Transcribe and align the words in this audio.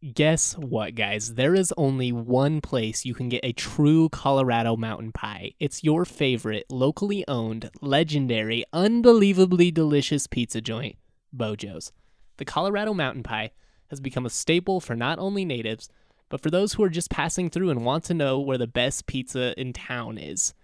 Guess 0.00 0.56
what, 0.56 0.94
guys? 0.94 1.34
There 1.34 1.54
is 1.54 1.74
only 1.76 2.10
one 2.10 2.62
place 2.62 3.04
you 3.04 3.12
can 3.12 3.28
get 3.28 3.44
a 3.44 3.52
true 3.52 4.08
Colorado 4.08 4.74
mountain 4.74 5.12
pie. 5.12 5.52
It's 5.60 5.84
your 5.84 6.06
favorite, 6.06 6.64
locally 6.70 7.22
owned, 7.28 7.68
legendary, 7.82 8.64
unbelievably 8.72 9.72
delicious 9.72 10.26
pizza 10.26 10.62
joint, 10.62 10.96
Bojo's. 11.36 11.92
The 12.38 12.46
Colorado 12.46 12.94
mountain 12.94 13.22
pie 13.22 13.50
has 13.88 14.00
become 14.00 14.24
a 14.24 14.30
staple 14.30 14.80
for 14.80 14.96
not 14.96 15.18
only 15.18 15.44
natives, 15.44 15.90
but 16.30 16.40
for 16.40 16.48
those 16.48 16.72
who 16.72 16.82
are 16.82 16.88
just 16.88 17.10
passing 17.10 17.50
through 17.50 17.68
and 17.68 17.84
want 17.84 18.04
to 18.04 18.14
know 18.14 18.40
where 18.40 18.56
the 18.56 18.66
best 18.66 19.04
pizza 19.04 19.52
in 19.60 19.74
town 19.74 20.16
is. 20.16 20.54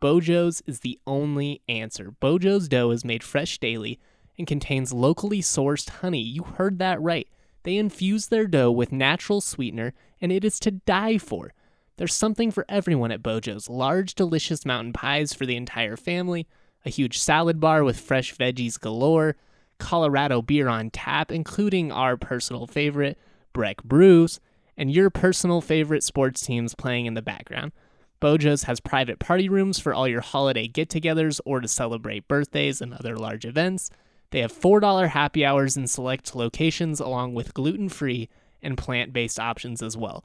Bojo's 0.00 0.64
is 0.66 0.80
the 0.80 0.98
only 1.06 1.62
answer. 1.68 2.10
Bojo's 2.20 2.66
dough 2.66 2.90
is 2.90 3.04
made 3.04 3.22
fresh 3.22 3.58
daily 3.58 4.00
and 4.36 4.48
contains 4.48 4.92
locally 4.92 5.40
sourced 5.40 5.90
honey. 5.90 6.22
You 6.22 6.42
heard 6.42 6.80
that 6.80 7.00
right. 7.00 7.28
They 7.62 7.76
infuse 7.76 8.28
their 8.28 8.46
dough 8.46 8.70
with 8.70 8.92
natural 8.92 9.40
sweetener, 9.40 9.92
and 10.20 10.32
it 10.32 10.44
is 10.44 10.58
to 10.60 10.70
die 10.70 11.18
for. 11.18 11.52
There's 11.96 12.14
something 12.14 12.50
for 12.50 12.64
everyone 12.68 13.12
at 13.12 13.22
Bojo's 13.22 13.68
large, 13.68 14.14
delicious 14.14 14.64
mountain 14.64 14.92
pies 14.92 15.34
for 15.34 15.44
the 15.44 15.56
entire 15.56 15.96
family, 15.96 16.46
a 16.84 16.90
huge 16.90 17.18
salad 17.18 17.60
bar 17.60 17.84
with 17.84 18.00
fresh 18.00 18.34
veggies 18.34 18.80
galore, 18.80 19.36
Colorado 19.78 20.40
beer 20.40 20.68
on 20.68 20.90
tap, 20.90 21.30
including 21.30 21.92
our 21.92 22.16
personal 22.16 22.66
favorite, 22.66 23.18
Breck 23.52 23.82
Brews, 23.82 24.40
and 24.76 24.90
your 24.90 25.10
personal 25.10 25.60
favorite 25.60 26.02
sports 26.02 26.40
teams 26.40 26.74
playing 26.74 27.06
in 27.06 27.14
the 27.14 27.22
background. 27.22 27.72
Bojo's 28.20 28.64
has 28.64 28.80
private 28.80 29.18
party 29.18 29.48
rooms 29.48 29.78
for 29.78 29.92
all 29.92 30.06
your 30.06 30.20
holiday 30.20 30.68
get 30.68 30.88
togethers 30.88 31.40
or 31.44 31.60
to 31.60 31.68
celebrate 31.68 32.28
birthdays 32.28 32.80
and 32.80 32.94
other 32.94 33.16
large 33.16 33.44
events. 33.44 33.90
They 34.30 34.40
have 34.40 34.52
$4 34.52 35.08
happy 35.08 35.44
hours 35.44 35.76
in 35.76 35.86
select 35.86 36.34
locations, 36.34 37.00
along 37.00 37.34
with 37.34 37.54
gluten 37.54 37.88
free 37.88 38.28
and 38.62 38.78
plant 38.78 39.12
based 39.12 39.40
options 39.40 39.82
as 39.82 39.96
well. 39.96 40.24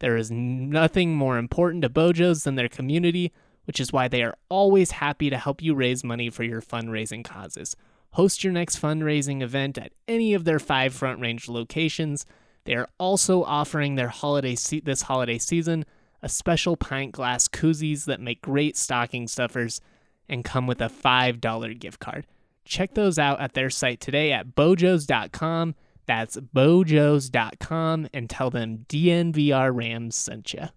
There 0.00 0.16
is 0.16 0.30
nothing 0.30 1.14
more 1.14 1.38
important 1.38 1.82
to 1.82 1.88
Bojo's 1.88 2.44
than 2.44 2.56
their 2.56 2.68
community, 2.68 3.32
which 3.64 3.80
is 3.80 3.92
why 3.92 4.08
they 4.08 4.22
are 4.22 4.36
always 4.48 4.92
happy 4.92 5.30
to 5.30 5.38
help 5.38 5.62
you 5.62 5.74
raise 5.74 6.04
money 6.04 6.28
for 6.28 6.42
your 6.42 6.60
fundraising 6.60 7.24
causes. 7.24 7.76
Host 8.12 8.44
your 8.44 8.52
next 8.52 8.80
fundraising 8.80 9.42
event 9.42 9.78
at 9.78 9.92
any 10.06 10.34
of 10.34 10.44
their 10.44 10.58
five 10.58 10.94
Front 10.94 11.20
Range 11.20 11.48
locations. 11.48 12.26
They 12.64 12.74
are 12.74 12.88
also 12.98 13.42
offering 13.44 13.94
their 13.94 14.08
holiday 14.08 14.54
se- 14.54 14.80
this 14.80 15.02
holiday 15.02 15.38
season 15.38 15.84
a 16.22 16.28
special 16.28 16.76
pint 16.76 17.12
glass 17.12 17.46
koozies 17.46 18.06
that 18.06 18.20
make 18.20 18.40
great 18.40 18.76
stocking 18.76 19.28
stuffers 19.28 19.80
and 20.28 20.44
come 20.44 20.66
with 20.66 20.80
a 20.80 20.88
$5 20.88 21.78
gift 21.78 22.00
card. 22.00 22.26
Check 22.66 22.94
those 22.94 23.18
out 23.18 23.40
at 23.40 23.54
their 23.54 23.70
site 23.70 24.00
today 24.00 24.32
at 24.32 24.54
bojos.com. 24.54 25.74
That's 26.04 26.36
bojos.com 26.36 28.08
and 28.12 28.28
tell 28.28 28.50
them 28.50 28.84
DNVR 28.88 29.74
Rams 29.74 30.16
sent 30.16 30.52
you. 30.52 30.68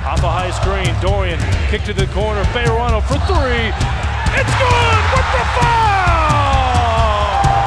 Off 0.00 0.24
a 0.24 0.30
high 0.30 0.50
screen, 0.50 0.90
Dorian 1.00 1.38
kick 1.68 1.82
to 1.84 1.94
the 1.94 2.06
corner, 2.10 2.42
Fayerano 2.50 2.98
for 3.06 3.20
three. 3.30 3.70
It's 4.34 4.54
good 4.58 5.02
with 5.14 5.28
the 5.30 5.44
foul! 5.60 6.50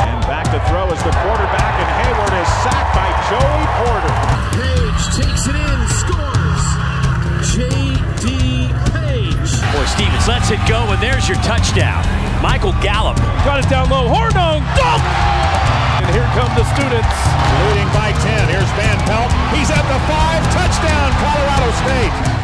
And 0.03 0.19
back 0.28 0.50
to 0.52 0.59
throw 0.67 0.88
is 0.91 1.00
the 1.03 1.14
quarterback, 1.23 1.73
and 1.80 1.89
Hayward 2.03 2.34
is 2.34 2.50
sacked 2.66 2.91
by 2.95 3.23
there's 11.04 11.28
your 11.28 11.36
touchdown. 11.44 12.00
Michael 12.42 12.72
Gallup. 12.80 13.18
Got 13.44 13.59
it 13.59 13.70
down 13.70 13.90
low, 13.90 14.08
Hornung, 14.08 14.64
dunk! 14.80 15.04
And 16.00 16.16
here 16.16 16.28
come 16.32 16.48
the 16.56 16.64
students. 16.72 17.18
Leading 17.68 17.92
by 17.92 18.16
10. 18.23 18.48
Here's 18.48 18.72
Van 18.80 18.96
Pelt. 19.04 19.31
He's 19.52 19.68
at 19.68 19.84
the 19.84 20.00
five. 20.08 20.40
Touchdown, 20.56 21.12
Colorado 21.20 21.72
State. 21.84 22.43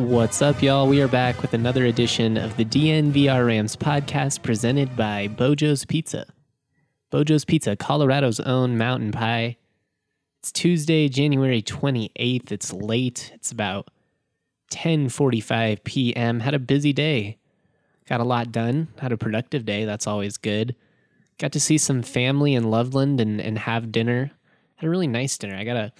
What's 0.00 0.40
up, 0.40 0.62
y'all? 0.62 0.88
We 0.88 1.02
are 1.02 1.08
back 1.08 1.42
with 1.42 1.52
another 1.52 1.84
edition 1.84 2.38
of 2.38 2.56
the 2.56 2.64
DNVR 2.64 3.46
Rams 3.46 3.76
podcast 3.76 4.42
presented 4.42 4.96
by 4.96 5.28
Bojo's 5.28 5.84
Pizza. 5.84 6.24
Bojo's 7.12 7.44
Pizza, 7.44 7.76
Colorado's 7.76 8.40
own 8.40 8.78
mountain 8.78 9.12
pie. 9.12 9.58
It's 10.38 10.50
Tuesday, 10.50 11.10
January 11.10 11.60
28th. 11.60 12.50
It's 12.50 12.72
late. 12.72 13.30
It's 13.34 13.52
about 13.52 13.90
10:45 14.72 15.84
p.m. 15.84 16.40
Had 16.40 16.54
a 16.54 16.58
busy 16.58 16.94
day. 16.94 17.36
Got 18.08 18.20
a 18.20 18.24
lot 18.24 18.50
done. 18.50 18.88
Had 19.00 19.12
a 19.12 19.18
productive 19.18 19.66
day. 19.66 19.84
That's 19.84 20.06
always 20.06 20.38
good. 20.38 20.74
Got 21.38 21.52
to 21.52 21.60
see 21.60 21.76
some 21.76 22.02
family 22.02 22.54
in 22.54 22.70
Loveland 22.70 23.20
and, 23.20 23.38
and 23.38 23.58
have 23.58 23.92
dinner. 23.92 24.30
Had 24.76 24.86
a 24.86 24.90
really 24.90 25.06
nice 25.06 25.36
dinner. 25.36 25.56
I 25.56 25.64
gotta 25.64 25.92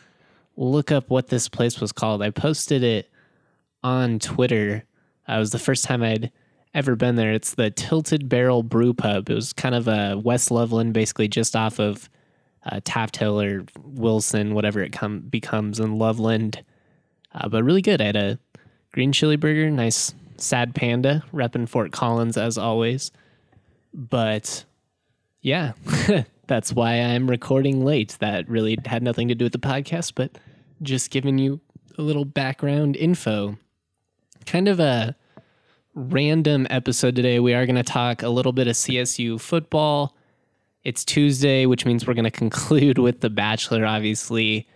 look 0.57 0.91
up 0.91 1.11
what 1.11 1.29
this 1.29 1.51
place 1.51 1.83
was 1.83 1.93
called. 1.93 2.23
I 2.23 2.31
posted 2.31 2.83
it 2.83 3.11
on 3.83 4.19
Twitter. 4.19 4.85
Uh, 5.29 5.35
it 5.35 5.39
was 5.39 5.51
the 5.51 5.59
first 5.59 5.85
time 5.85 6.03
I'd 6.03 6.31
ever 6.75 6.97
been 6.97 7.17
there. 7.17 7.33
It's 7.33 7.55
the 7.55 7.71
Tilted 7.71 8.29
Barrel 8.29 8.63
Brew 8.63 8.95
Pub. 8.95 9.29
It 9.29 9.35
was 9.35 9.53
kind 9.53 9.75
of 9.75 9.89
a 9.89 10.17
West 10.19 10.51
Loveland, 10.51 10.93
basically 10.93 11.29
just 11.29 11.57
off 11.57 11.79
of 11.79 12.09
uh, 12.65 12.81
Taft 12.85 13.17
Hill 13.17 13.41
or 13.41 13.65
Wilson, 13.83 14.55
whatever 14.55 14.81
it 14.81 14.93
come 14.93 15.21
becomes 15.21 15.81
in 15.81 15.97
Loveland. 15.97 16.63
Uh, 17.35 17.49
but 17.49 17.65
really 17.65 17.83
good. 17.83 18.01
I 18.01 18.07
had 18.07 18.17
a 18.17 18.39
green 18.93 19.13
chili 19.13 19.37
burger, 19.37 19.71
nice 19.71 20.15
sad 20.37 20.75
panda, 20.75 21.23
repping 21.33 21.69
Fort 21.69 21.93
Collins 21.93 22.37
as 22.37 22.59
always. 22.59 23.13
But 23.93 24.65
yeah, 25.41 25.73
that's 26.47 26.73
why 26.73 26.95
I'm 26.95 27.29
recording 27.29 27.85
late. 27.85 28.17
That 28.21 28.49
really 28.49 28.79
had 28.85 29.03
nothing 29.03 29.29
to 29.29 29.35
do 29.35 29.45
with 29.45 29.53
the 29.53 29.59
podcast, 29.59 30.13
but 30.15 30.39
just 30.83 31.11
giving 31.11 31.39
you 31.39 31.61
a 31.99 32.03
little 32.03 32.25
background 32.25 32.97
info. 32.97 33.59
Kind 34.47 34.69
of 34.69 34.81
a 34.81 35.15
random 35.95 36.67
episode 36.71 37.15
today. 37.15 37.41
We 37.41 37.55
are 37.55 37.67
going 37.67 37.77
to 37.77 37.83
talk 37.83 38.23
a 38.23 38.29
little 38.29 38.53
bit 38.53 38.67
of 38.69 38.75
CSU 38.75 39.41
football. 39.41 40.17
It's 40.83 41.05
Tuesday, 41.05 41.67
which 41.67 41.85
means 41.85 42.07
we're 42.07 42.15
going 42.15 42.25
to 42.31 42.31
conclude 42.31 42.99
with 42.99 43.21
The 43.21 43.31
Bachelor, 43.31 43.85
obviously. 43.85 44.67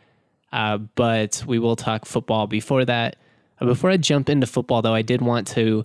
Uh, 0.53 0.79
but 0.79 1.43
we 1.47 1.59
will 1.59 1.77
talk 1.77 2.07
football 2.07 2.47
before 2.47 2.85
that. 2.85 3.17
Uh, 3.61 3.67
before 3.67 3.91
I 3.91 3.97
jump 3.97 4.29
into 4.29 4.47
football, 4.47 4.83
though, 4.83 4.95
I 4.95 5.03
did 5.03 5.23
want 5.23 5.49
to 5.49 5.85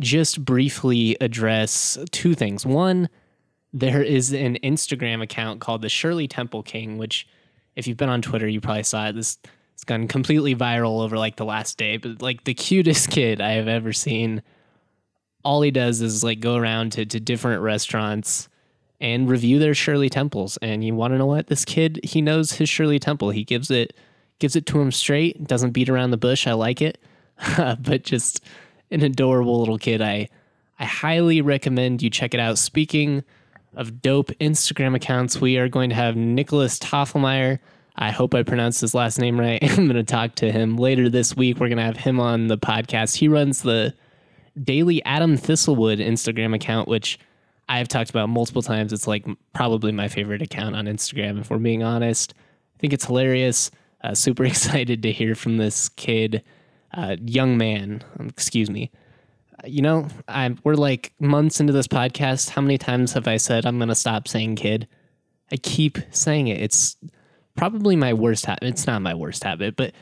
just 0.00 0.44
briefly 0.44 1.16
address 1.20 1.98
two 2.10 2.34
things. 2.34 2.66
One, 2.66 3.08
there 3.72 4.02
is 4.02 4.32
an 4.32 4.58
Instagram 4.64 5.22
account 5.22 5.60
called 5.60 5.82
the 5.82 5.88
Shirley 5.88 6.26
Temple 6.26 6.62
King, 6.62 6.98
which, 6.98 7.28
if 7.76 7.86
you've 7.86 7.96
been 7.96 8.08
on 8.08 8.22
Twitter, 8.22 8.48
you 8.48 8.60
probably 8.60 8.82
saw 8.82 9.08
it. 9.08 9.14
This 9.14 9.38
it's 9.82 9.88
gone 9.88 10.06
completely 10.06 10.54
viral 10.54 11.02
over 11.02 11.18
like 11.18 11.34
the 11.34 11.44
last 11.44 11.76
day, 11.76 11.96
but 11.96 12.22
like 12.22 12.44
the 12.44 12.54
cutest 12.54 13.10
kid 13.10 13.40
I 13.40 13.54
have 13.54 13.66
ever 13.66 13.92
seen. 13.92 14.40
All 15.44 15.60
he 15.60 15.72
does 15.72 16.00
is 16.00 16.22
like 16.22 16.38
go 16.38 16.54
around 16.54 16.92
to, 16.92 17.04
to 17.04 17.18
different 17.18 17.62
restaurants 17.62 18.48
and 19.00 19.28
review 19.28 19.58
their 19.58 19.74
Shirley 19.74 20.08
Temples. 20.08 20.56
And 20.62 20.84
you 20.84 20.94
want 20.94 21.14
to 21.14 21.18
know 21.18 21.26
what? 21.26 21.48
This 21.48 21.64
kid, 21.64 21.98
he 22.04 22.22
knows 22.22 22.52
his 22.52 22.68
Shirley 22.68 23.00
Temple. 23.00 23.30
He 23.30 23.42
gives 23.42 23.72
it 23.72 23.96
gives 24.38 24.54
it 24.54 24.66
to 24.66 24.80
him 24.80 24.92
straight, 24.92 25.48
doesn't 25.48 25.72
beat 25.72 25.88
around 25.88 26.12
the 26.12 26.16
bush. 26.16 26.46
I 26.46 26.52
like 26.52 26.80
it. 26.80 26.98
but 27.56 28.04
just 28.04 28.40
an 28.92 29.02
adorable 29.02 29.58
little 29.58 29.78
kid. 29.78 30.00
I 30.00 30.28
I 30.78 30.84
highly 30.84 31.40
recommend 31.40 32.02
you 32.02 32.10
check 32.10 32.34
it 32.34 32.40
out. 32.40 32.56
Speaking 32.56 33.24
of 33.74 34.00
dope 34.00 34.30
Instagram 34.40 34.94
accounts, 34.94 35.40
we 35.40 35.56
are 35.56 35.68
going 35.68 35.90
to 35.90 35.96
have 35.96 36.14
Nicholas 36.14 36.78
Toffelmeyer. 36.78 37.58
I 37.96 38.10
hope 38.10 38.34
I 38.34 38.42
pronounced 38.42 38.80
his 38.80 38.94
last 38.94 39.18
name 39.18 39.38
right. 39.38 39.62
I'm 39.78 39.86
going 39.86 39.94
to 39.94 40.02
talk 40.02 40.34
to 40.36 40.50
him 40.50 40.76
later 40.76 41.08
this 41.08 41.36
week. 41.36 41.58
We're 41.58 41.68
going 41.68 41.78
to 41.78 41.84
have 41.84 41.96
him 41.96 42.20
on 42.20 42.48
the 42.48 42.58
podcast. 42.58 43.16
He 43.16 43.28
runs 43.28 43.62
the 43.62 43.94
Daily 44.62 45.02
Adam 45.04 45.36
Thistlewood 45.36 45.98
Instagram 45.98 46.54
account, 46.54 46.88
which 46.88 47.18
I've 47.68 47.88
talked 47.88 48.10
about 48.10 48.28
multiple 48.28 48.62
times. 48.62 48.92
It's 48.92 49.06
like 49.06 49.26
probably 49.52 49.92
my 49.92 50.08
favorite 50.08 50.42
account 50.42 50.76
on 50.76 50.86
Instagram, 50.86 51.40
if 51.40 51.50
we're 51.50 51.58
being 51.58 51.82
honest. 51.82 52.34
I 52.76 52.78
think 52.78 52.92
it's 52.92 53.06
hilarious. 53.06 53.70
Uh, 54.02 54.14
super 54.14 54.44
excited 54.46 55.02
to 55.02 55.12
hear 55.12 55.34
from 55.34 55.58
this 55.58 55.88
kid, 55.90 56.42
uh, 56.94 57.16
young 57.24 57.56
man, 57.56 58.02
um, 58.18 58.28
excuse 58.28 58.70
me. 58.70 58.90
You 59.64 59.80
know, 59.80 60.08
I'm, 60.26 60.58
we're 60.64 60.74
like 60.74 61.12
months 61.20 61.60
into 61.60 61.72
this 61.72 61.86
podcast. 61.86 62.50
How 62.50 62.62
many 62.62 62.78
times 62.78 63.12
have 63.12 63.28
I 63.28 63.36
said 63.36 63.64
I'm 63.64 63.78
going 63.78 63.90
to 63.90 63.94
stop 63.94 64.26
saying 64.26 64.56
kid? 64.56 64.88
I 65.52 65.56
keep 65.56 65.98
saying 66.10 66.48
it. 66.48 66.60
It's 66.60 66.96
probably 67.56 67.96
my 67.96 68.12
worst 68.12 68.46
habit. 68.46 68.64
It's 68.64 68.86
not 68.86 69.02
my 69.02 69.14
worst 69.14 69.44
habit, 69.44 69.76
but 69.76 69.92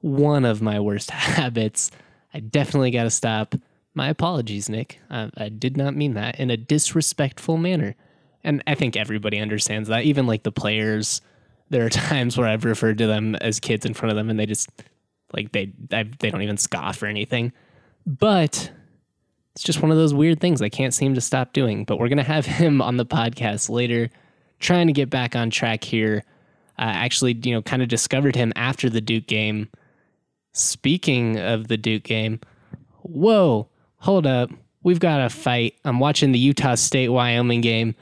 one 0.00 0.44
of 0.44 0.62
my 0.62 0.80
worst 0.80 1.10
habits. 1.12 1.90
I 2.32 2.40
definitely 2.40 2.90
got 2.90 3.04
to 3.04 3.10
stop. 3.10 3.54
My 3.94 4.08
apologies, 4.08 4.68
Nick. 4.68 5.00
I, 5.10 5.30
I 5.36 5.48
did 5.48 5.76
not 5.76 5.96
mean 5.96 6.14
that 6.14 6.38
in 6.38 6.50
a 6.50 6.56
disrespectful 6.56 7.56
manner. 7.56 7.96
And 8.44 8.62
I 8.66 8.74
think 8.74 8.96
everybody 8.96 9.38
understands 9.38 9.88
that. 9.88 10.04
Even 10.04 10.26
like 10.26 10.44
the 10.44 10.52
players, 10.52 11.20
there 11.68 11.84
are 11.84 11.90
times 11.90 12.38
where 12.38 12.48
I've 12.48 12.64
referred 12.64 12.98
to 12.98 13.06
them 13.06 13.34
as 13.36 13.60
kids 13.60 13.84
in 13.84 13.94
front 13.94 14.10
of 14.10 14.16
them 14.16 14.30
and 14.30 14.38
they 14.38 14.46
just 14.46 14.70
like 15.32 15.52
they 15.52 15.72
I, 15.92 16.04
they 16.18 16.30
don't 16.30 16.42
even 16.42 16.56
scoff 16.56 17.02
or 17.02 17.06
anything. 17.06 17.52
But 18.06 18.70
it's 19.54 19.62
just 19.62 19.82
one 19.82 19.90
of 19.90 19.96
those 19.96 20.14
weird 20.14 20.40
things 20.40 20.62
I 20.62 20.68
can't 20.68 20.94
seem 20.94 21.14
to 21.14 21.20
stop 21.20 21.52
doing. 21.52 21.84
But 21.84 21.98
we're 21.98 22.08
going 22.08 22.18
to 22.18 22.24
have 22.24 22.46
him 22.60 22.80
on 22.80 22.96
the 22.96 23.06
podcast 23.06 23.68
later, 23.68 24.10
trying 24.58 24.86
to 24.86 24.92
get 24.92 25.10
back 25.10 25.36
on 25.36 25.50
track 25.50 25.84
here. 25.84 26.24
I 26.80 26.92
actually, 26.92 27.38
you 27.44 27.52
know, 27.52 27.60
kind 27.60 27.82
of 27.82 27.88
discovered 27.88 28.34
him 28.34 28.54
after 28.56 28.88
the 28.88 29.02
Duke 29.02 29.26
game. 29.26 29.68
Speaking 30.54 31.38
of 31.38 31.68
the 31.68 31.76
Duke 31.76 32.04
game, 32.04 32.40
whoa, 33.02 33.68
hold 33.96 34.26
up. 34.26 34.50
We've 34.82 34.98
got 34.98 35.20
a 35.20 35.28
fight. 35.28 35.74
I'm 35.84 36.00
watching 36.00 36.32
the 36.32 36.38
Utah 36.38 36.76
State 36.76 37.10
Wyoming 37.10 37.60
game. 37.60 37.94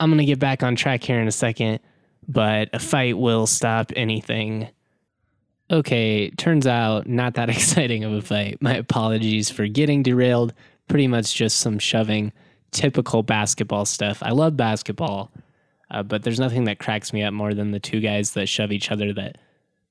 I'm 0.00 0.10
going 0.10 0.18
to 0.18 0.24
get 0.24 0.40
back 0.40 0.64
on 0.64 0.74
track 0.74 1.04
here 1.04 1.20
in 1.20 1.28
a 1.28 1.32
second, 1.32 1.78
but 2.26 2.70
a 2.72 2.80
fight 2.80 3.16
will 3.16 3.46
stop 3.46 3.92
anything. 3.94 4.68
Okay, 5.70 6.30
turns 6.30 6.66
out 6.66 7.06
not 7.06 7.34
that 7.34 7.50
exciting 7.50 8.02
of 8.02 8.12
a 8.12 8.20
fight. 8.20 8.60
My 8.60 8.74
apologies 8.74 9.48
for 9.48 9.68
getting 9.68 10.02
derailed. 10.02 10.52
Pretty 10.88 11.06
much 11.06 11.36
just 11.36 11.58
some 11.58 11.78
shoving, 11.78 12.32
typical 12.72 13.22
basketball 13.22 13.84
stuff. 13.84 14.24
I 14.24 14.32
love 14.32 14.56
basketball, 14.56 15.30
uh, 15.90 16.02
but 16.02 16.22
there's 16.22 16.40
nothing 16.40 16.64
that 16.64 16.78
cracks 16.78 17.12
me 17.12 17.22
up 17.22 17.32
more 17.32 17.54
than 17.54 17.72
the 17.72 17.80
two 17.80 18.00
guys 18.00 18.32
that 18.32 18.48
shove 18.48 18.72
each 18.72 18.90
other 18.90 19.12
that 19.12 19.38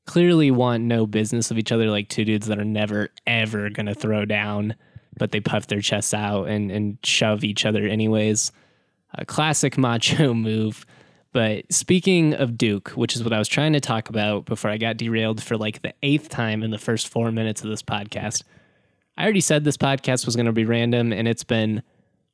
clearly 0.05 0.49
want 0.49 0.83
no 0.83 1.05
business 1.05 1.51
of 1.51 1.57
each 1.57 1.71
other, 1.71 1.89
like 1.89 2.09
two 2.09 2.25
dudes 2.25 2.47
that 2.47 2.57
are 2.57 2.65
never, 2.65 3.09
ever 3.27 3.69
going 3.69 3.85
to 3.85 3.93
throw 3.93 4.25
down, 4.25 4.75
but 5.17 5.31
they 5.31 5.39
puff 5.39 5.67
their 5.67 5.81
chests 5.81 6.13
out 6.13 6.47
and, 6.47 6.71
and 6.71 6.97
shove 7.03 7.43
each 7.43 7.65
other 7.65 7.85
anyways. 7.85 8.51
A 9.15 9.25
classic 9.25 9.77
macho 9.77 10.33
move. 10.33 10.85
But 11.31 11.71
speaking 11.71 12.33
of 12.33 12.57
Duke, 12.57 12.89
which 12.89 13.15
is 13.15 13.23
what 13.23 13.33
I 13.33 13.37
was 13.37 13.47
trying 13.47 13.73
to 13.73 13.79
talk 13.79 14.09
about 14.09 14.45
before 14.45 14.71
I 14.71 14.77
got 14.77 14.97
derailed 14.97 15.43
for 15.43 15.57
like 15.57 15.83
the 15.83 15.93
eighth 16.01 16.29
time 16.29 16.63
in 16.63 16.71
the 16.71 16.79
first 16.79 17.07
four 17.07 17.31
minutes 17.31 17.63
of 17.63 17.69
this 17.69 17.83
podcast, 17.83 18.43
I 19.15 19.23
already 19.23 19.41
said 19.41 19.63
this 19.63 19.77
podcast 19.77 20.25
was 20.25 20.35
going 20.35 20.45
to 20.47 20.51
be 20.51 20.65
random, 20.65 21.11
and 21.11 21.27
it's 21.27 21.43
been 21.43 21.83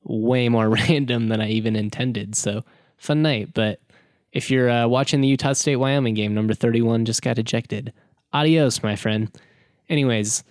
way 0.04 0.48
more 0.48 0.70
random 0.88 1.28
than 1.28 1.42
I 1.42 1.50
even 1.50 1.76
intended. 1.76 2.36
So, 2.36 2.64
fun 2.98 3.22
night. 3.22 3.54
But 3.54 3.80
if 4.32 4.52
you're 4.52 4.70
uh, 4.70 4.88
watching 4.88 5.22
the 5.22 5.28
Utah 5.28 5.54
State 5.54 5.78
Wyoming 5.78 6.14
game, 6.14 6.34
number 6.34 6.54
31 6.54 7.06
just 7.06 7.22
got 7.22 7.40
ejected. 7.40 7.94
Adios, 8.34 8.84
my 8.84 8.96
friend. 8.96 9.32
Anyways, 9.90 10.44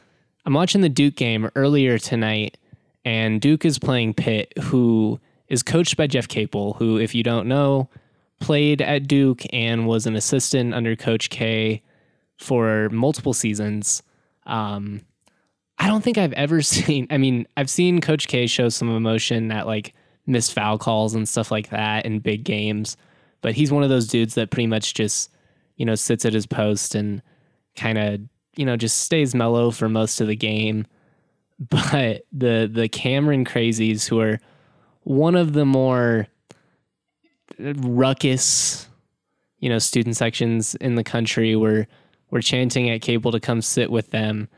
I'm 0.47 0.55
watching 0.55 0.81
the 0.81 0.89
Duke 0.89 1.17
game 1.17 1.51
earlier 1.55 1.99
tonight, 1.99 2.57
and 3.05 3.41
Duke 3.41 3.65
is 3.65 3.79
playing 3.79 4.15
Pitt, 4.15 4.53
who 4.63 5.21
is 5.49 5.63
coached 5.63 5.97
by 5.97 6.07
Jeff 6.07 6.29
Capel, 6.29 6.75
who, 6.75 6.99
if 6.99 7.15
you 7.15 7.23
don't 7.23 7.47
know, 7.47 7.89
played 8.41 8.81
at 8.83 9.07
Duke 9.07 9.43
and 9.53 9.87
was 9.87 10.07
an 10.07 10.17
assistant 10.17 10.75
under 10.75 10.97
Coach 10.97 11.31
K 11.31 11.83
for 12.39 12.89
multiple 12.91 13.33
seasons. 13.33 14.03
Um, 14.47 15.03
I 15.79 15.87
don't 15.87 16.03
think 16.03 16.19
I've 16.19 16.33
ever 16.33 16.63
seen, 16.63 17.07
I 17.11 17.19
mean, 17.19 17.47
I've 17.57 17.71
seen 17.71 18.01
Coach 18.01 18.29
K 18.29 18.47
show 18.47 18.69
some 18.69 18.89
emotion 18.89 19.51
at 19.51 19.67
like 19.67 19.95
missed 20.27 20.53
foul 20.53 20.79
calls 20.79 21.15
and 21.15 21.29
stuff 21.29 21.51
like 21.51 21.71
that 21.71 22.07
in 22.07 22.19
big 22.19 22.45
games, 22.45 22.97
but 23.41 23.55
he's 23.55 23.73
one 23.73 23.83
of 23.83 23.91
those 23.91 24.07
dudes 24.07 24.35
that 24.35 24.51
pretty 24.51 24.67
much 24.67 24.95
just, 24.95 25.31
you 25.77 25.85
know, 25.85 25.95
sits 25.95 26.25
at 26.25 26.33
his 26.33 26.47
post 26.47 26.95
and 26.95 27.23
kind 27.77 27.99
of, 27.99 28.21
you 28.57 28.65
know, 28.65 28.77
just 28.77 28.99
stays 28.99 29.35
mellow 29.35 29.71
for 29.71 29.89
most 29.89 30.21
of 30.21 30.29
the 30.29 30.37
game. 30.37 30.87
But 31.71 32.25
the 32.33 32.69
the 32.71 32.89
Cameron 32.89 33.45
crazies 33.45 34.09
who 34.09 34.19
are 34.19 34.41
one 35.05 35.37
of 35.37 35.53
the 35.53 35.65
more 35.65 36.27
ruckus, 37.59 38.89
you 39.61 39.69
know, 39.69 39.79
student 39.79 40.17
sections 40.17 40.75
in 40.75 40.97
the 40.97 41.05
country 41.05 41.55
were 41.55 41.87
were 42.31 42.43
chanting 42.43 42.91
at 42.91 43.03
Capel 43.03 43.31
to 43.31 43.41
come 43.41 43.63
sit 43.63 43.91
with 43.91 44.11
them. 44.11 44.49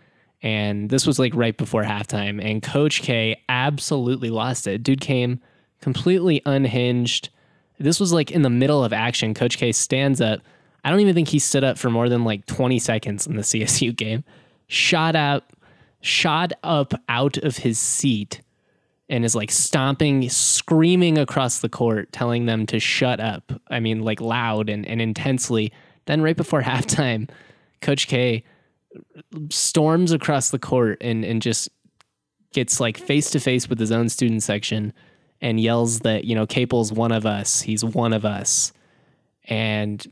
And 0.43 0.89
this 0.89 1.07
was 1.07 1.19
like 1.19 1.35
right 1.35 1.57
before 1.57 1.83
halftime. 1.83 2.43
And 2.43 2.63
Coach 2.63 3.03
K 3.03 3.43
absolutely 3.49 4.31
lost 4.31 4.67
it. 4.67 4.83
Dude 4.83 5.01
came 5.01 5.41
completely 5.81 6.43
unhinged. 6.47 7.29
This 7.79 8.01
was 8.01 8.13
like 8.13 8.31
in 8.31 8.43
the 8.43 8.51
middle 8.51 8.85
of 8.85 8.93
action. 8.93 9.35
Coach 9.35 9.59
K 9.59 9.73
stands 9.73 10.21
up. 10.21 10.41
I 10.85 10.91
don't 10.91 11.01
even 11.01 11.15
think 11.15 11.29
he 11.29 11.39
stood 11.39 11.65
up 11.65 11.79
for 11.79 11.91
more 11.91 12.09
than 12.09 12.25
like 12.25 12.47
20 12.47 12.79
seconds 12.79 13.27
in 13.27 13.37
the 13.37 13.43
CSU 13.43 13.95
game. 13.95 14.25
Shot 14.69 15.17
out, 15.17 15.45
shot 16.01 16.53
up 16.63 16.95
out 17.09 17.37
of 17.39 17.59
his 17.59 17.79
seat 17.79 18.41
and 19.09 19.25
is 19.25 19.37
like 19.37 19.51
stomping, 19.51 20.29
screaming 20.29 21.19
across 21.19 21.61
the 21.61 21.69
court, 21.69 22.13
telling 22.13 22.47
them 22.47 22.67
to 22.67 22.81
shut 22.81 23.21
up. 23.21 23.53
I 23.69 23.81
mean, 23.81 24.03
like 24.03 24.21
loud 24.21 24.69
and, 24.69 24.87
and 24.87 25.01
intensely. 25.01 25.73
Then, 26.07 26.23
right 26.23 26.37
before 26.37 26.63
halftime, 26.63 27.29
Coach 27.81 28.09
K 28.09 28.45
storms 29.51 30.13
across 30.13 30.51
the 30.51 30.59
court 30.59 30.99
and, 31.01 31.25
and 31.25 31.43
just 31.43 31.69
gets 32.53 32.81
like 32.81 32.97
face 32.97 33.31
to 33.31 33.41
face 33.41 33.69
with 33.69 33.79
his 33.79 33.93
own 33.93 34.09
student 34.09 34.43
section 34.43 34.93
and 35.41 35.61
yells 35.61 36.01
that, 36.01 36.25
you 36.25 36.35
know, 36.35 36.47
Capel's 36.47 36.93
one 36.93 37.13
of 37.13 37.27
us. 37.27 37.61
He's 37.61 37.85
one 37.85 38.13
of 38.13 38.25
us. 38.25 38.73
And 39.45 40.05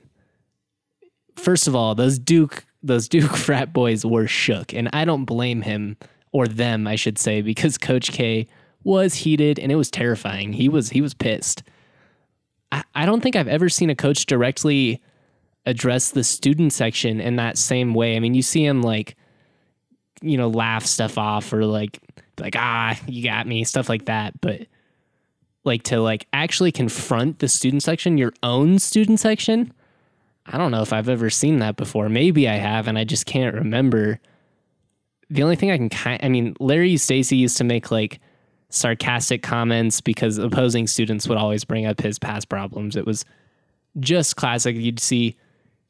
first 1.36 1.66
of 1.66 1.74
all, 1.74 1.94
those 1.94 2.18
Duke 2.18 2.64
those 2.82 3.08
Duke 3.08 3.36
frat 3.36 3.72
boys 3.72 4.04
were 4.04 4.26
shook. 4.26 4.72
And 4.74 4.88
I 4.92 5.04
don't 5.04 5.24
blame 5.24 5.62
him 5.62 5.96
or 6.32 6.46
them, 6.46 6.86
I 6.86 6.96
should 6.96 7.18
say, 7.18 7.40
because 7.40 7.78
Coach 7.78 8.12
K 8.12 8.46
was 8.82 9.14
heated 9.14 9.58
and 9.58 9.72
it 9.72 9.76
was 9.76 9.90
terrifying. 9.90 10.52
He 10.52 10.68
was 10.68 10.90
he 10.90 11.00
was 11.00 11.14
pissed. 11.14 11.62
I, 12.70 12.84
I 12.94 13.06
don't 13.06 13.22
think 13.22 13.36
I've 13.36 13.48
ever 13.48 13.68
seen 13.68 13.90
a 13.90 13.94
coach 13.94 14.26
directly 14.26 15.02
address 15.66 16.10
the 16.10 16.22
student 16.22 16.72
section 16.72 17.20
in 17.20 17.36
that 17.36 17.56
same 17.56 17.94
way. 17.94 18.16
I 18.16 18.20
mean, 18.20 18.34
you 18.34 18.42
see 18.42 18.64
him 18.64 18.82
like, 18.82 19.16
you 20.20 20.36
know, 20.36 20.48
laugh 20.48 20.84
stuff 20.84 21.16
off 21.16 21.52
or 21.52 21.64
like 21.64 21.98
like, 22.38 22.56
ah, 22.56 22.98
you 23.06 23.24
got 23.24 23.46
me, 23.46 23.64
stuff 23.64 23.88
like 23.88 24.06
that. 24.06 24.40
But 24.40 24.66
like 25.64 25.82
to 25.84 26.00
like 26.00 26.26
actually 26.32 26.72
confront 26.72 27.38
the 27.38 27.48
student 27.48 27.82
section, 27.82 28.18
your 28.18 28.32
own 28.42 28.78
student 28.78 29.20
section, 29.20 29.72
I 30.46 30.58
don't 30.58 30.70
know 30.70 30.82
if 30.82 30.92
I've 30.92 31.08
ever 31.08 31.30
seen 31.30 31.58
that 31.60 31.76
before. 31.76 32.08
Maybe 32.08 32.48
I 32.48 32.56
have, 32.56 32.86
and 32.86 32.98
I 32.98 33.04
just 33.04 33.26
can't 33.26 33.54
remember. 33.54 34.20
The 35.30 35.42
only 35.42 35.56
thing 35.56 35.70
I 35.70 35.76
can 35.76 35.88
kind 35.88 36.20
I 36.22 36.28
mean, 36.28 36.54
Larry 36.60 36.94
Eustachy 36.94 37.38
used 37.38 37.56
to 37.58 37.64
make 37.64 37.90
like 37.90 38.20
sarcastic 38.68 39.42
comments 39.42 40.00
because 40.00 40.36
opposing 40.36 40.86
students 40.86 41.26
would 41.28 41.38
always 41.38 41.64
bring 41.64 41.86
up 41.86 42.00
his 42.00 42.18
past 42.18 42.48
problems. 42.48 42.96
It 42.96 43.06
was 43.06 43.24
just 44.00 44.36
classic. 44.36 44.76
You'd 44.76 45.00
see 45.00 45.36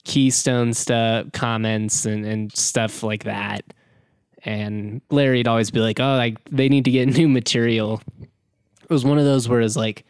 Keystone 0.05 0.75
stuff, 0.75 1.33
comments, 1.33 2.05
and, 2.05 2.25
and 2.25 2.55
stuff 2.55 3.03
like 3.03 3.25
that. 3.25 3.65
And 4.45 5.01
Larry'd 5.11 5.49
always 5.49 5.71
be 5.71 5.81
like, 5.81 5.99
"Oh, 5.99 6.17
like 6.17 6.39
they 6.51 6.69
need 6.69 6.85
to 6.85 6.91
get 6.91 7.09
new 7.17 7.29
material." 7.29 8.03
Was 8.95 9.05
one 9.05 9.19
of 9.19 9.25
those 9.25 9.49
where 9.49 9.61
it's 9.61 9.75
like 9.75 10.05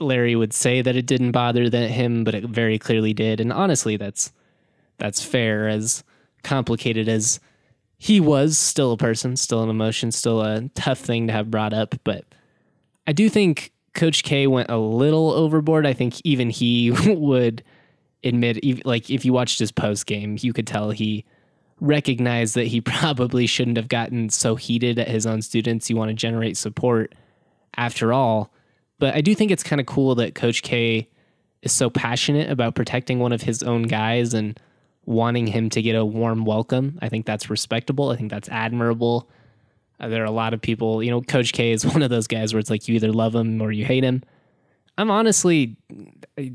Larry 0.00 0.34
would 0.34 0.52
say 0.52 0.82
that 0.82 0.96
it 0.96 1.06
didn't 1.06 1.30
bother 1.30 1.70
that 1.70 1.90
him, 1.90 2.24
but 2.24 2.34
it 2.34 2.44
very 2.44 2.80
clearly 2.80 3.14
did. 3.14 3.40
And 3.40 3.52
honestly, 3.52 3.96
that's 3.96 4.32
that's 4.98 5.24
fair. 5.24 5.68
As 5.68 6.02
complicated 6.42 7.08
as 7.08 7.38
he 7.96 8.20
was, 8.20 8.58
still 8.58 8.90
a 8.90 8.96
person, 8.96 9.36
still 9.36 9.62
an 9.62 9.70
emotion, 9.70 10.10
still 10.10 10.42
a 10.42 10.68
tough 10.74 10.98
thing 10.98 11.28
to 11.28 11.32
have 11.32 11.50
brought 11.50 11.72
up. 11.72 11.94
But 12.02 12.24
I 13.06 13.12
do 13.12 13.28
think 13.28 13.72
Coach 13.94 14.24
K 14.24 14.48
went 14.48 14.68
a 14.68 14.78
little 14.78 15.30
overboard. 15.30 15.86
I 15.86 15.92
think 15.92 16.20
even 16.24 16.50
he 16.50 16.90
would 17.06 17.62
admit, 18.24 18.84
like 18.84 19.10
if 19.10 19.24
you 19.24 19.32
watched 19.32 19.60
his 19.60 19.70
post 19.70 20.06
game, 20.06 20.36
you 20.40 20.52
could 20.52 20.66
tell 20.66 20.90
he 20.90 21.24
recognized 21.80 22.56
that 22.56 22.66
he 22.66 22.80
probably 22.80 23.46
shouldn't 23.46 23.76
have 23.76 23.88
gotten 23.88 24.28
so 24.28 24.56
heated 24.56 24.98
at 24.98 25.06
his 25.06 25.24
own 25.24 25.40
students. 25.40 25.88
You 25.88 25.96
want 25.96 26.08
to 26.08 26.14
generate 26.14 26.56
support 26.56 27.14
after 27.76 28.12
all. 28.12 28.52
But 28.98 29.14
I 29.14 29.20
do 29.20 29.34
think 29.34 29.50
it's 29.50 29.62
kind 29.62 29.80
of 29.80 29.86
cool 29.86 30.14
that 30.16 30.34
Coach 30.34 30.62
K 30.62 31.08
is 31.62 31.72
so 31.72 31.90
passionate 31.90 32.50
about 32.50 32.74
protecting 32.74 33.18
one 33.18 33.32
of 33.32 33.42
his 33.42 33.62
own 33.62 33.84
guys 33.84 34.34
and 34.34 34.58
wanting 35.06 35.46
him 35.46 35.70
to 35.70 35.82
get 35.82 35.94
a 35.94 36.04
warm 36.04 36.44
welcome. 36.44 36.98
I 37.02 37.08
think 37.08 37.26
that's 37.26 37.50
respectable. 37.50 38.10
I 38.10 38.16
think 38.16 38.30
that's 38.30 38.48
admirable. 38.48 39.28
Uh, 40.00 40.08
there 40.08 40.22
are 40.22 40.26
a 40.26 40.30
lot 40.30 40.54
of 40.54 40.60
people, 40.60 41.02
you 41.02 41.10
know, 41.10 41.20
Coach 41.20 41.52
K 41.52 41.72
is 41.72 41.84
one 41.94 42.02
of 42.02 42.10
those 42.10 42.26
guys 42.26 42.52
where 42.52 42.60
it's 42.60 42.70
like 42.70 42.88
you 42.88 42.94
either 42.94 43.12
love 43.12 43.34
him 43.34 43.60
or 43.60 43.72
you 43.72 43.84
hate 43.84 44.04
him. 44.04 44.22
I'm 44.96 45.10
honestly, 45.10 45.76
I, 46.38 46.52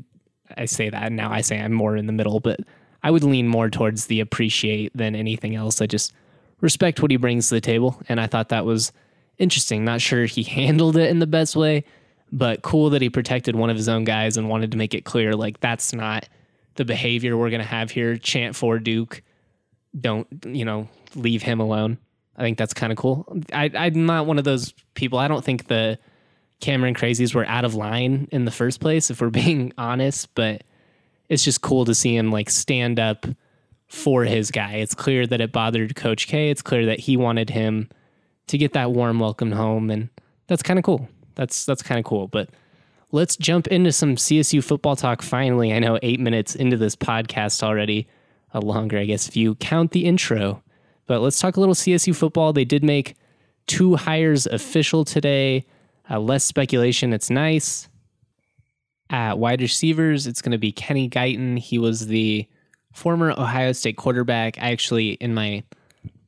I 0.56 0.64
say 0.64 0.88
that 0.90 1.12
now 1.12 1.30
I 1.30 1.42
say 1.42 1.60
I'm 1.60 1.72
more 1.72 1.96
in 1.96 2.06
the 2.06 2.12
middle, 2.12 2.40
but 2.40 2.60
I 3.02 3.10
would 3.10 3.24
lean 3.24 3.48
more 3.48 3.70
towards 3.70 4.06
the 4.06 4.20
appreciate 4.20 4.96
than 4.96 5.14
anything 5.14 5.54
else. 5.54 5.80
I 5.80 5.86
just 5.86 6.12
respect 6.60 7.00
what 7.00 7.10
he 7.10 7.16
brings 7.16 7.48
to 7.48 7.54
the 7.54 7.60
table. 7.60 8.00
And 8.08 8.20
I 8.20 8.26
thought 8.26 8.50
that 8.50 8.64
was 8.64 8.92
interesting. 9.40 9.84
Not 9.84 10.00
sure 10.00 10.26
he 10.26 10.44
handled 10.44 10.96
it 10.96 11.10
in 11.10 11.18
the 11.18 11.26
best 11.26 11.56
way, 11.56 11.84
but 12.30 12.62
cool 12.62 12.90
that 12.90 13.02
he 13.02 13.10
protected 13.10 13.56
one 13.56 13.70
of 13.70 13.76
his 13.76 13.88
own 13.88 14.04
guys 14.04 14.36
and 14.36 14.48
wanted 14.48 14.70
to 14.72 14.78
make 14.78 14.94
it 14.94 15.04
clear 15.04 15.34
like 15.34 15.58
that's 15.58 15.92
not 15.92 16.28
the 16.76 16.84
behavior 16.84 17.36
we're 17.36 17.50
going 17.50 17.62
to 17.62 17.66
have 17.66 17.90
here. 17.90 18.16
Chant 18.16 18.54
for 18.54 18.78
Duke. 18.78 19.22
Don't, 19.98 20.28
you 20.46 20.64
know, 20.64 20.88
leave 21.16 21.42
him 21.42 21.58
alone. 21.58 21.98
I 22.36 22.42
think 22.42 22.58
that's 22.58 22.74
kind 22.74 22.92
of 22.92 22.98
cool. 22.98 23.26
I, 23.52 23.70
I'm 23.74 24.06
not 24.06 24.26
one 24.26 24.38
of 24.38 24.44
those 24.44 24.72
people. 24.94 25.18
I 25.18 25.26
don't 25.26 25.44
think 25.44 25.66
the 25.66 25.98
Cameron 26.60 26.94
crazies 26.94 27.34
were 27.34 27.46
out 27.46 27.64
of 27.64 27.74
line 27.74 28.28
in 28.30 28.44
the 28.44 28.50
first 28.50 28.80
place, 28.80 29.10
if 29.10 29.20
we're 29.20 29.30
being 29.30 29.72
honest, 29.76 30.32
but 30.34 30.62
it's 31.28 31.44
just 31.44 31.62
cool 31.62 31.84
to 31.86 31.94
see 31.94 32.14
him 32.14 32.30
like 32.30 32.50
stand 32.50 33.00
up 33.00 33.26
for 33.88 34.24
his 34.24 34.50
guy. 34.50 34.74
It's 34.76 34.94
clear 34.94 35.26
that 35.26 35.40
it 35.40 35.52
bothered 35.52 35.96
Coach 35.96 36.28
K. 36.28 36.50
It's 36.50 36.62
clear 36.62 36.86
that 36.86 37.00
he 37.00 37.16
wanted 37.16 37.50
him 37.50 37.88
to 38.50 38.58
get 38.58 38.72
that 38.72 38.90
warm 38.90 39.20
welcome 39.20 39.52
home, 39.52 39.90
and 39.90 40.08
that's 40.48 40.62
kind 40.62 40.78
of 40.78 40.84
cool. 40.84 41.08
That's 41.36 41.64
that's 41.64 41.82
kind 41.82 42.00
of 42.00 42.04
cool. 42.04 42.26
But 42.26 42.50
let's 43.12 43.36
jump 43.36 43.68
into 43.68 43.92
some 43.92 44.16
CSU 44.16 44.62
football 44.62 44.96
talk. 44.96 45.22
Finally, 45.22 45.72
I 45.72 45.78
know 45.78 46.00
eight 46.02 46.18
minutes 46.18 46.56
into 46.56 46.76
this 46.76 46.96
podcast 46.96 47.62
already, 47.62 48.08
a 48.52 48.60
longer, 48.60 48.98
I 48.98 49.04
guess, 49.04 49.28
if 49.28 49.36
you 49.36 49.54
count 49.54 49.92
the 49.92 50.04
intro. 50.04 50.62
But 51.06 51.20
let's 51.20 51.38
talk 51.38 51.56
a 51.56 51.60
little 51.60 51.76
CSU 51.76 52.14
football. 52.14 52.52
They 52.52 52.64
did 52.64 52.82
make 52.82 53.14
two 53.68 53.94
hires 53.94 54.46
official 54.46 55.04
today. 55.04 55.64
Uh, 56.10 56.18
less 56.18 56.44
speculation. 56.44 57.12
It's 57.12 57.30
nice. 57.30 57.88
At 59.10 59.38
wide 59.38 59.60
receivers, 59.60 60.26
it's 60.26 60.42
going 60.42 60.52
to 60.52 60.58
be 60.58 60.72
Kenny 60.72 61.08
Guiton. 61.08 61.56
He 61.58 61.78
was 61.78 62.08
the 62.08 62.48
former 62.92 63.30
Ohio 63.30 63.70
State 63.72 63.96
quarterback. 63.96 64.58
I 64.58 64.72
actually, 64.72 65.10
in 65.10 65.34
my 65.34 65.62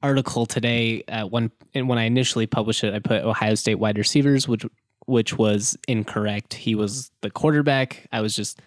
article 0.03 0.47
today, 0.47 1.03
uh, 1.05 1.27
when 1.27 1.51
when 1.75 1.99
I 1.99 2.05
initially 2.05 2.47
published 2.47 2.85
it, 2.85 2.95
I 2.95 2.99
put 2.99 3.23
Ohio 3.23 3.55
State 3.55 3.77
wide 3.77 3.99
receivers, 3.99 4.49
which 4.49 4.65
which 5.07 5.37
was 5.37 5.77
incorrect. 5.89 6.55
He 6.55 6.75
was 6.75 7.11
the 7.23 7.31
quarterback. 7.31 8.07
I 8.13 8.21
was 8.21 8.37
just 8.37 8.61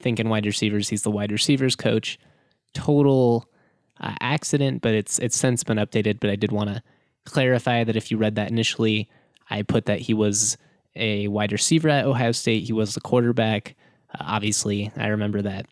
thinking 0.00 0.28
wide 0.28 0.46
receivers. 0.46 0.88
He's 0.88 1.02
the 1.02 1.10
wide 1.10 1.32
receivers 1.32 1.76
coach. 1.76 2.18
Total 2.74 3.46
uh, 4.00 4.14
accident, 4.20 4.82
but 4.82 4.94
it's 4.94 5.18
it's 5.18 5.36
since 5.36 5.64
been 5.64 5.78
updated. 5.78 6.20
But 6.20 6.30
I 6.30 6.36
did 6.36 6.52
want 6.52 6.70
to 6.70 6.82
clarify 7.24 7.84
that 7.84 7.96
if 7.96 8.10
you 8.10 8.16
read 8.16 8.34
that 8.36 8.50
initially, 8.50 9.08
I 9.50 9.62
put 9.62 9.86
that 9.86 10.00
he 10.00 10.14
was 10.14 10.56
a 10.94 11.28
wide 11.28 11.52
receiver 11.52 11.88
at 11.88 12.04
Ohio 12.04 12.32
State. 12.32 12.64
He 12.64 12.72
was 12.72 12.94
the 12.94 13.00
quarterback. 13.00 13.74
Uh, 14.14 14.24
obviously, 14.26 14.90
I 14.96 15.08
remember 15.08 15.42
that. 15.42 15.66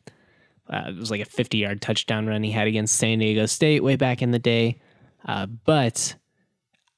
Uh, 0.69 0.85
it 0.87 0.95
was 0.95 1.11
like 1.11 1.21
a 1.21 1.25
50 1.25 1.57
yard 1.57 1.81
touchdown 1.81 2.27
run 2.27 2.43
he 2.43 2.51
had 2.51 2.67
against 2.67 2.95
San 2.95 3.19
Diego 3.19 3.45
State 3.45 3.83
way 3.83 3.95
back 3.95 4.21
in 4.21 4.31
the 4.31 4.39
day. 4.39 4.79
Uh, 5.25 5.45
but 5.45 6.15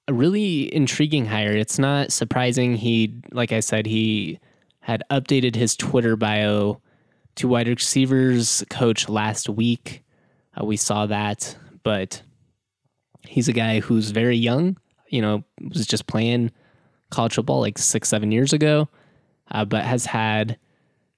a 0.07 0.13
really 0.13 0.73
intriguing 0.73 1.25
hire. 1.25 1.55
It's 1.55 1.79
not 1.79 2.11
surprising. 2.11 2.75
He, 2.75 3.21
like 3.31 3.51
I 3.51 3.59
said, 3.59 3.85
he 3.85 4.39
had 4.81 5.03
updated 5.09 5.55
his 5.55 5.75
Twitter 5.75 6.15
bio 6.15 6.81
to 7.35 7.47
wide 7.47 7.67
receivers 7.67 8.63
coach 8.69 9.07
last 9.09 9.49
week. 9.49 10.03
Uh, 10.59 10.65
we 10.65 10.77
saw 10.77 11.05
that, 11.05 11.57
but 11.83 12.21
he's 13.27 13.47
a 13.47 13.53
guy 13.53 13.79
who's 13.79 14.11
very 14.11 14.37
young. 14.37 14.77
You 15.07 15.21
know, 15.21 15.43
was 15.61 15.85
just 15.85 16.07
playing 16.07 16.51
college 17.11 17.35
football 17.35 17.61
like 17.61 17.77
six, 17.77 18.09
seven 18.09 18.31
years 18.31 18.51
ago, 18.51 18.89
uh, 19.51 19.63
but 19.65 19.83
has 19.83 20.05
had 20.05 20.57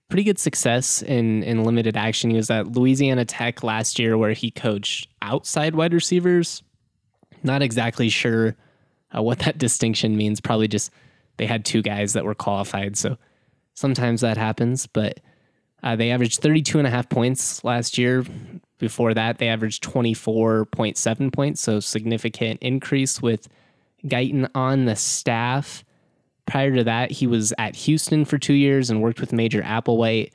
pretty 0.10 0.24
good 0.24 0.38
success 0.38 1.02
in 1.02 1.44
in 1.44 1.64
limited 1.64 1.98
action. 1.98 2.30
He 2.30 2.36
was 2.36 2.52
at 2.52 2.68
Louisiana 2.68 3.26
Tech 3.26 3.64
last 3.64 3.98
year, 3.98 4.18
where 4.18 4.34
he 4.34 4.52
coached 4.52 5.08
outside 5.22 5.76
wide 5.76 5.94
receivers. 5.94 6.62
Not 7.46 7.62
exactly 7.62 8.10
sure 8.10 8.56
uh, 9.16 9.22
what 9.22 9.40
that 9.40 9.58
distinction 9.60 10.18
means. 10.18 10.42
Probably 10.42 10.68
just 10.68 10.92
they 11.38 11.46
had 11.46 11.64
two 11.64 11.82
guys 11.82 12.14
that 12.14 12.26
were 12.26 12.36
qualified, 12.36 12.98
so 12.98 13.18
sometimes 13.74 14.22
that 14.22 14.38
happens. 14.38 14.88
But 14.88 15.20
uh, 15.84 15.96
they 15.96 16.12
averaged 16.12 16.42
32 16.42 16.80
and 16.80 16.88
a 16.88 16.92
half 16.92 17.08
points 17.10 17.64
last 17.64 17.98
year. 17.98 18.26
Before 18.78 19.14
that, 19.14 19.38
they 19.38 19.48
averaged 19.48 19.84
24.7 19.84 21.34
points, 21.34 21.62
so 21.62 21.80
significant 21.80 22.60
increase 22.62 23.22
with 23.22 23.48
Guiton 24.06 24.50
on 24.54 24.86
the 24.86 24.96
staff. 24.96 25.86
Prior 26.46 26.76
to 26.76 26.84
that, 26.84 27.12
he 27.12 27.28
was 27.28 27.54
at 27.58 27.76
Houston 27.76 28.26
for 28.26 28.38
two 28.38 28.54
years 28.54 28.90
and 28.90 29.02
worked 29.02 29.22
with 29.22 29.32
Major 29.32 29.62
Applewhite. 29.62 30.32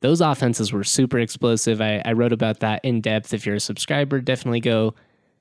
Those 0.00 0.20
offenses 0.20 0.72
were 0.72 0.84
super 0.84 1.18
explosive. 1.18 1.80
I, 1.80 2.02
I 2.04 2.12
wrote 2.12 2.32
about 2.32 2.60
that 2.60 2.84
in 2.84 3.00
depth. 3.00 3.32
If 3.32 3.46
you're 3.46 3.54
a 3.54 3.60
subscriber, 3.60 4.20
definitely 4.20 4.60
go 4.60 4.94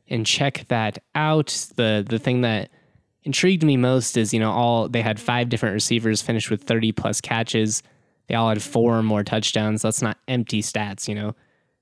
and 0.07 0.25
check 0.25 0.65
that 0.67 1.00
out. 1.15 1.67
The 1.75 2.05
the 2.07 2.19
thing 2.19 2.41
that 2.41 2.69
intrigued 3.24 3.63
me 3.63 3.77
most 3.77 4.17
is, 4.17 4.33
you 4.33 4.39
know, 4.39 4.51
all 4.51 4.88
they 4.88 5.01
had 5.01 5.19
five 5.19 5.50
different 5.50 5.74
receivers 5.74 6.22
finished 6.22 6.50
with 6.50 6.63
30 6.63 6.91
plus 6.91 7.22
catches. 7.22 7.83
They 8.27 8.36
all 8.36 8.50
had 8.50 8.62
four 8.62 8.98
or 8.98 9.03
more 9.03 9.24
touchdowns. 9.24 9.81
That's 9.81 10.01
not 10.01 10.17
empty 10.27 10.62
stats, 10.62 11.07
you 11.07 11.15
know. 11.15 11.36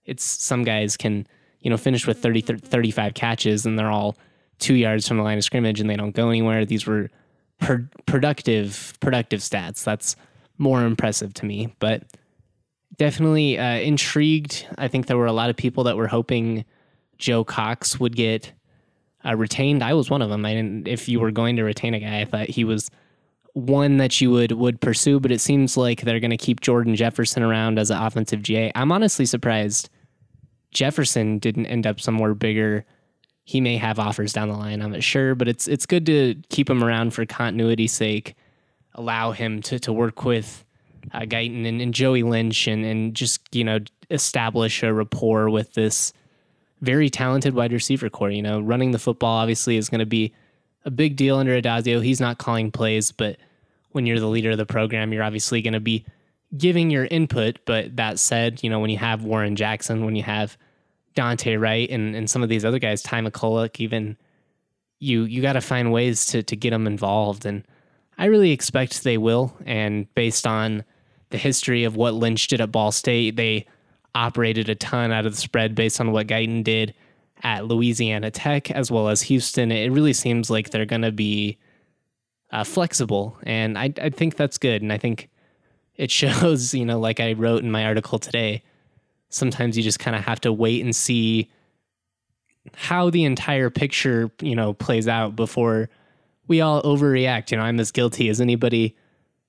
It's 0.06 0.24
some 0.24 0.64
guys 0.64 0.98
can, 0.98 1.28
you 1.60 1.70
know, 1.70 1.78
finish 1.78 2.08
with 2.08 2.22
30 2.22 2.42
35 2.42 3.14
catches 3.14 3.66
and 3.66 3.78
they're 3.78 3.92
all 3.92 4.18
two 4.60 4.76
yards 4.76 5.08
from 5.08 5.18
the 5.18 5.24
line 5.24 5.38
of 5.38 5.44
scrimmage 5.44 5.80
and 5.80 5.90
they 5.90 5.96
don't 5.96 6.16
go 6.16 6.30
anywhere. 6.30 6.66
These 6.66 6.86
were 6.86 7.10
productive 8.06 8.94
productive 9.00 9.40
stats. 9.42 9.84
That's 9.84 10.16
more 10.58 10.84
impressive 10.84 11.34
to 11.36 11.46
me, 11.46 11.76
but 11.80 12.04
definitely 12.98 13.58
uh, 13.58 13.78
intrigued. 13.78 14.66
I 14.78 14.88
think 14.88 15.08
there 15.08 15.18
were 15.18 15.26
a 15.26 15.34
lot 15.34 15.50
of 15.50 15.56
people 15.56 15.84
that 15.86 15.98
were 15.98 16.08
hoping 16.08 16.66
Joe 17.22 17.44
Cox 17.44 18.00
would 18.00 18.16
get 18.16 18.52
uh, 19.26 19.36
retained. 19.36 19.84
I 19.84 19.94
was 19.94 20.10
one 20.10 20.22
of 20.22 20.30
them. 20.30 20.46
I 20.46 20.54
didn't. 20.54 20.88
If 20.88 21.08
you 21.08 21.20
were 21.20 21.32
going 21.32 21.56
to 21.56 21.64
retain 21.64 21.94
a 21.94 22.00
guy, 22.00 22.22
I 22.22 22.26
thought 22.26 22.50
he 22.50 22.64
was 22.64 22.90
one 23.54 23.98
that 23.98 24.20
you 24.20 24.32
would 24.32 24.52
would 24.52 24.82
pursue. 24.82 25.20
But 25.20 25.32
it 25.32 25.40
seems 25.40 25.78
like 25.78 26.02
they're 26.02 26.20
going 26.20 26.32
to 26.32 26.38
keep 26.38 26.60
Jordan 26.60 26.96
Jefferson 26.96 27.44
around 27.44 27.80
as 27.80 27.92
an 27.92 28.02
offensive 28.02 28.42
GA. 28.42 28.72
I'm 28.76 28.92
honestly 28.92 29.26
surprised 29.26 29.90
Jefferson 30.72 31.40
didn't 31.40 31.68
end 31.68 31.88
up 31.88 32.02
somewhere 32.02 32.34
bigger 32.34 32.86
he 33.44 33.62
may 33.62 33.78
have 33.78 34.00
offers 34.00 34.34
down 34.34 34.50
the 34.50 34.56
line. 34.56 34.82
I'm 34.82 34.92
not 34.92 35.04
sure, 35.04 35.36
but 35.36 35.48
it's 35.48 35.68
it's 35.68 35.86
good 35.86 36.06
to 36.08 36.36
keep 36.50 36.70
him 36.70 36.84
around 36.84 37.14
for 37.14 37.26
continuity's 37.26 37.92
sake. 37.92 38.36
Allow 38.96 39.32
him 39.32 39.62
to 39.64 39.80
to 39.80 39.94
work 39.94 40.24
with 40.24 40.64
uh, 41.14 41.22
Guiton 41.22 41.68
and, 41.68 41.82
and 41.82 41.94
Joey 41.94 42.24
Lynch 42.24 42.68
and 42.68 42.86
and 42.86 43.16
just 43.16 43.42
you 43.54 43.64
know 43.64 43.80
establish 44.10 44.84
a 44.84 44.94
rapport 44.94 45.50
with 45.50 45.74
this 45.74 46.14
very 46.82 47.10
talented 47.10 47.54
wide 47.54 47.72
receiver 47.74 48.10
corps. 48.10 48.32
You 48.32 48.42
know, 48.42 48.60
running 48.60 48.92
the 48.92 49.00
football 49.00 49.38
obviously 49.38 49.78
is 49.78 49.90
going 49.90 50.00
to 50.00 50.06
be 50.06 50.34
a 50.84 50.92
big 50.92 51.16
deal 51.16 51.38
under 51.38 51.60
Addazio. 51.60 52.04
He's 52.04 52.20
not 52.20 52.38
calling 52.38 52.72
plays, 52.72 53.12
but 53.12 53.38
when 53.92 54.06
you're 54.06 54.20
the 54.20 54.28
leader 54.28 54.52
of 54.52 54.58
the 54.58 54.66
program, 54.66 55.14
you're 55.14 55.24
obviously 55.24 55.62
going 55.62 55.74
to 55.74 55.80
be 55.80 56.06
giving 56.58 56.90
your 56.90 57.06
input. 57.06 57.60
But 57.66 57.96
that 57.98 58.20
said, 58.20 58.64
you 58.64 58.70
know, 58.70 58.80
when 58.80 58.90
you 58.90 58.98
have 58.98 59.24
Warren 59.24 59.56
Jackson, 59.56 60.06
when 60.06 60.16
you 60.16 60.24
have 60.24 60.58
Dante 61.14 61.56
Wright 61.56 61.90
and, 61.90 62.16
and 62.16 62.30
some 62.30 62.44
of 62.44 62.50
these 62.50 62.66
other 62.66 62.80
guys, 62.80 63.04
Ty 63.04 63.22
McCulloch, 63.22 63.80
even 63.80 64.18
you 65.00 65.24
you 65.24 65.42
got 65.42 65.54
to 65.54 65.62
find 65.62 65.92
ways 65.92 66.26
to 66.28 66.44
to 66.44 66.56
get 66.56 66.70
them 66.70 66.88
involved, 66.88 67.46
and 67.46 67.64
I 68.18 68.26
really 68.26 68.52
expect 68.52 69.04
they 69.04 69.18
will. 69.18 69.56
And 69.66 70.14
based 70.16 70.46
on 70.46 70.84
the 71.32 71.38
history 71.38 71.84
of 71.84 71.96
what 71.96 72.14
Lynch 72.14 72.48
did 72.48 72.62
at 72.62 72.72
Ball 72.72 72.92
State, 72.92 73.36
they 73.36 73.66
operated 74.16 74.70
a 74.70 74.76
ton 74.76 75.12
out 75.12 75.26
of 75.26 75.36
the 75.36 75.42
spread 75.42 75.76
based 75.76 76.00
on 76.00 76.12
what 76.12 76.28
Guiton 76.28 76.64
did 76.64 76.94
at 77.44 77.66
Louisiana 77.66 78.32
Tech 78.32 78.70
as 78.72 78.92
well 78.92 79.10
as 79.10 79.24
Houston. 79.24 79.72
It 79.72 79.92
really 79.92 80.14
seems 80.14 80.50
like 80.50 80.70
they're 80.70 80.86
going 80.86 81.02
to 81.02 81.12
be 81.12 81.58
uh, 82.52 82.64
flexible, 82.64 83.38
and 83.44 83.78
I 83.78 83.94
I 84.02 84.10
think 84.10 84.36
that's 84.36 84.58
good, 84.58 84.82
and 84.82 84.92
I 84.92 84.98
think 84.98 85.30
it 85.96 86.12
shows. 86.22 86.74
You 86.74 86.86
know, 86.86 87.00
like 87.00 87.20
I 87.20 87.34
wrote 87.34 87.64
in 87.64 87.72
my 87.72 87.86
article 87.86 88.20
today 88.20 88.64
sometimes 89.32 89.78
you 89.78 89.82
just 89.84 90.00
kind 90.00 90.16
of 90.16 90.24
have 90.24 90.40
to 90.42 90.54
wait 90.54 90.84
and 90.84 90.96
see 90.96 91.50
how 92.76 93.10
the 93.10 93.24
entire 93.24 93.70
picture, 93.70 94.30
you 94.42 94.56
know, 94.56 94.74
plays 94.74 95.08
out 95.08 95.36
before 95.36 95.90
we 96.48 96.62
all 96.62 96.82
overreact. 96.84 97.50
You 97.50 97.58
know, 97.58 97.64
I'm 97.64 97.80
as 97.80 97.92
guilty 97.92 98.30
as 98.30 98.40
anybody. 98.40 98.96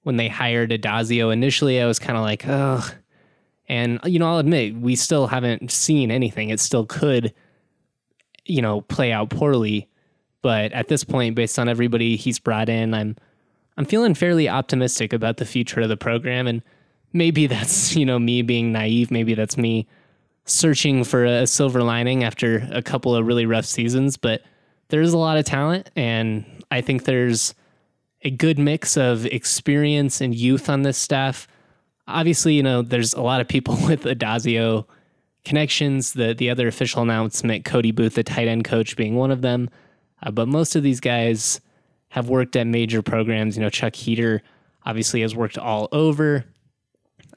When 0.04 0.16
they 0.16 0.28
hired 0.28 0.70
Addazio 0.70 1.32
initially, 1.32 1.80
I 1.80 1.86
was 1.86 1.98
kind 2.00 2.16
of 2.16 2.24
like, 2.24 2.44
oh. 2.46 2.88
And, 3.68 4.00
you 4.04 4.18
know, 4.18 4.28
I'll 4.28 4.38
admit, 4.38 4.76
we 4.76 4.96
still 4.96 5.26
haven't 5.28 5.70
seen 5.70 6.10
anything. 6.10 6.50
It 6.50 6.60
still 6.60 6.84
could, 6.84 7.32
you 8.44 8.60
know, 8.60 8.82
play 8.82 9.12
out 9.12 9.30
poorly. 9.30 9.88
But 10.42 10.72
at 10.72 10.88
this 10.88 11.04
point, 11.04 11.36
based 11.36 11.58
on 11.58 11.68
everybody 11.68 12.16
he's 12.16 12.38
brought 12.38 12.68
in, 12.68 12.94
I'm 12.94 13.16
I'm 13.76 13.84
feeling 13.86 14.14
fairly 14.14 14.48
optimistic 14.48 15.12
about 15.12 15.38
the 15.38 15.46
future 15.46 15.80
of 15.80 15.88
the 15.88 15.96
program. 15.96 16.46
And 16.46 16.62
maybe 17.12 17.46
that's 17.48 17.94
you 17.94 18.04
know 18.04 18.18
me 18.18 18.42
being 18.42 18.72
naive 18.72 19.10
maybe 19.10 19.34
that's 19.34 19.56
me 19.56 19.86
searching 20.44 21.04
for 21.04 21.24
a 21.24 21.46
silver 21.46 21.82
lining 21.82 22.24
after 22.24 22.68
a 22.72 22.82
couple 22.82 23.14
of 23.14 23.24
really 23.24 23.46
rough 23.46 23.64
seasons 23.64 24.16
but 24.16 24.42
there's 24.92 25.14
a 25.14 25.18
lot 25.18 25.38
of 25.38 25.46
talent, 25.46 25.90
and 25.96 26.44
I 26.70 26.82
think 26.82 27.04
there's 27.04 27.54
a 28.20 28.30
good 28.30 28.58
mix 28.58 28.98
of 28.98 29.24
experience 29.24 30.20
and 30.20 30.34
youth 30.34 30.68
on 30.68 30.82
this 30.82 30.98
staff. 30.98 31.48
Obviously, 32.12 32.54
you 32.54 32.62
know, 32.62 32.82
there's 32.82 33.14
a 33.14 33.22
lot 33.22 33.40
of 33.40 33.48
people 33.48 33.74
with 33.86 34.04
Addazio 34.04 34.86
connections. 35.44 36.12
The 36.12 36.34
the 36.34 36.50
other 36.50 36.68
official 36.68 37.02
announcement, 37.02 37.64
Cody 37.64 37.90
Booth, 37.90 38.14
the 38.14 38.22
tight 38.22 38.48
end 38.48 38.64
coach, 38.64 38.96
being 38.96 39.16
one 39.16 39.30
of 39.30 39.42
them. 39.42 39.70
Uh, 40.22 40.30
but 40.30 40.48
most 40.48 40.76
of 40.76 40.82
these 40.82 41.00
guys 41.00 41.60
have 42.10 42.28
worked 42.28 42.56
at 42.56 42.66
major 42.66 43.02
programs. 43.02 43.56
You 43.56 43.62
know, 43.62 43.70
Chuck 43.70 43.94
Heater 43.94 44.42
obviously 44.84 45.22
has 45.22 45.34
worked 45.34 45.58
all 45.58 45.88
over. 45.92 46.44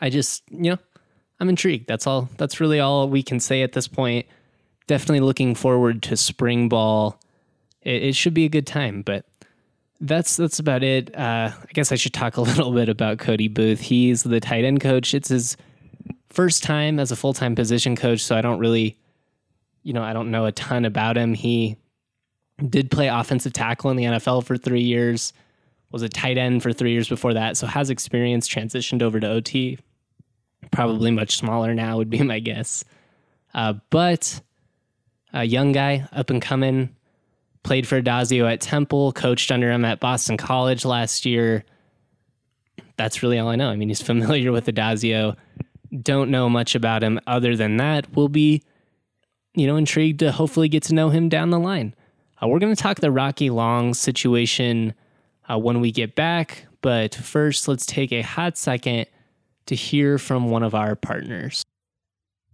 I 0.02 0.10
just, 0.10 0.44
you 0.50 0.72
know, 0.72 0.78
I'm 1.40 1.50
intrigued. 1.50 1.88
That's 1.88 2.08
all. 2.08 2.30
That's 2.38 2.60
really 2.60 2.80
all 2.80 3.08
we 3.08 3.24
can 3.24 3.40
say 3.40 3.62
at 3.62 3.74
this 3.74 3.88
point. 3.88 4.26
Definitely 4.88 5.22
looking 5.22 5.56
forward 5.56 6.04
to 6.04 6.18
spring 6.18 6.70
ball. 6.70 7.20
It, 7.82 8.04
it 8.04 8.16
should 8.16 8.34
be 8.34 8.46
a 8.46 8.50
good 8.50 8.68
time, 8.68 9.02
but 9.02 9.26
that's 10.02 10.38
that's 10.38 10.60
about 10.60 10.84
it. 10.84 11.16
Uh, 11.16 11.52
I 11.54 11.74
guess 11.74 11.92
I 11.92 11.96
should 11.96 12.14
talk 12.14 12.38
a 12.38 12.42
little 12.44 12.72
bit 12.72 12.90
about 12.90 13.20
Cody 13.20 13.48
Booth. 13.48 13.80
He's 13.80 14.24
the 14.24 14.40
tight 14.40 14.66
end 14.66 14.82
coach. 14.82 15.14
It's 15.14 15.30
his 15.30 15.58
first 16.30 16.64
time 16.64 17.00
as 17.00 17.12
a 17.12 17.16
full 17.16 17.34
time 17.34 17.56
position 17.56 17.96
coach, 17.96 18.22
so 18.22 18.36
I 18.36 18.42
don't 18.42 18.60
really, 18.60 18.98
you 19.84 19.94
know, 19.94 20.04
I 20.04 20.14
don't 20.14 20.32
know 20.32 20.46
a 20.46 20.52
ton 20.52 20.86
about 20.86 21.18
him. 21.18 21.34
He 21.34 21.78
did 22.70 22.92
play 22.92 23.08
offensive 23.08 23.54
tackle 23.54 23.90
in 23.90 23.98
the 23.98 24.04
NFL 24.04 24.46
for 24.46 24.58
three 24.58 24.82
years, 24.82 25.34
was 25.92 26.02
a 26.02 26.10
tight 26.10 26.38
end 26.38 26.64
for 26.64 26.74
three 26.74 26.92
years 26.92 27.10
before 27.10 27.34
that, 27.34 27.58
so 27.58 27.68
has 27.68 27.90
experience, 27.90 28.48
transitioned 28.48 29.02
over 29.02 29.20
to 29.20 29.28
OT. 29.28 29.80
Probably 30.72 31.12
much 31.12 31.38
smaller 31.38 31.74
now, 31.74 31.98
would 31.98 32.10
be 32.10 32.20
my 32.24 32.40
guess. 32.40 32.84
Uh, 33.54 33.74
but 33.90 34.42
a 35.34 35.44
young 35.44 35.72
guy, 35.72 36.08
up 36.12 36.30
and 36.30 36.42
coming, 36.42 36.95
played 37.66 37.88
for 37.88 38.00
Addazio 38.00 38.50
at 38.50 38.62
Temple, 38.62 39.12
coached 39.12 39.52
under 39.52 39.72
him 39.72 39.84
at 39.84 40.00
Boston 40.00 40.38
College 40.38 40.86
last 40.86 41.26
year. 41.26 41.66
That's 42.96 43.24
really 43.24 43.40
all 43.40 43.50
I 43.50 43.56
know. 43.56 43.70
I 43.70 43.76
mean, 43.76 43.90
he's 43.90 44.02
familiar 44.14 44.52
with 44.52 44.68
Addazio. 44.68 45.36
Don't 46.02 46.30
know 46.30 46.48
much 46.48 46.76
about 46.76 47.04
him 47.04 47.20
other 47.26 47.56
than 47.56 47.78
that. 47.78 48.08
We'll 48.16 48.30
be, 48.30 48.62
you 49.56 49.66
know, 49.66 49.78
intrigued 49.78 50.20
to 50.20 50.32
hopefully 50.32 50.70
get 50.70 50.84
to 50.84 50.94
know 50.94 51.10
him 51.10 51.28
down 51.28 51.50
the 51.50 51.60
line. 51.60 51.96
Uh, 52.42 52.48
we're 52.48 52.60
going 52.60 52.76
to 52.76 52.82
talk 52.82 53.00
the 53.00 53.12
Rocky 53.12 53.50
Long 53.50 53.96
situation 53.96 54.94
uh, 55.50 55.58
when 55.58 55.82
we 55.82 55.92
get 55.92 56.14
back, 56.14 56.68
but 56.82 57.16
first, 57.16 57.68
let's 57.68 57.86
take 57.86 58.12
a 58.12 58.22
hot 58.22 58.58
second 58.58 59.08
to 59.66 59.76
hear 59.76 60.20
from 60.20 60.52
one 60.52 60.62
of 60.62 60.76
our 60.76 60.96
partners. 60.96 61.64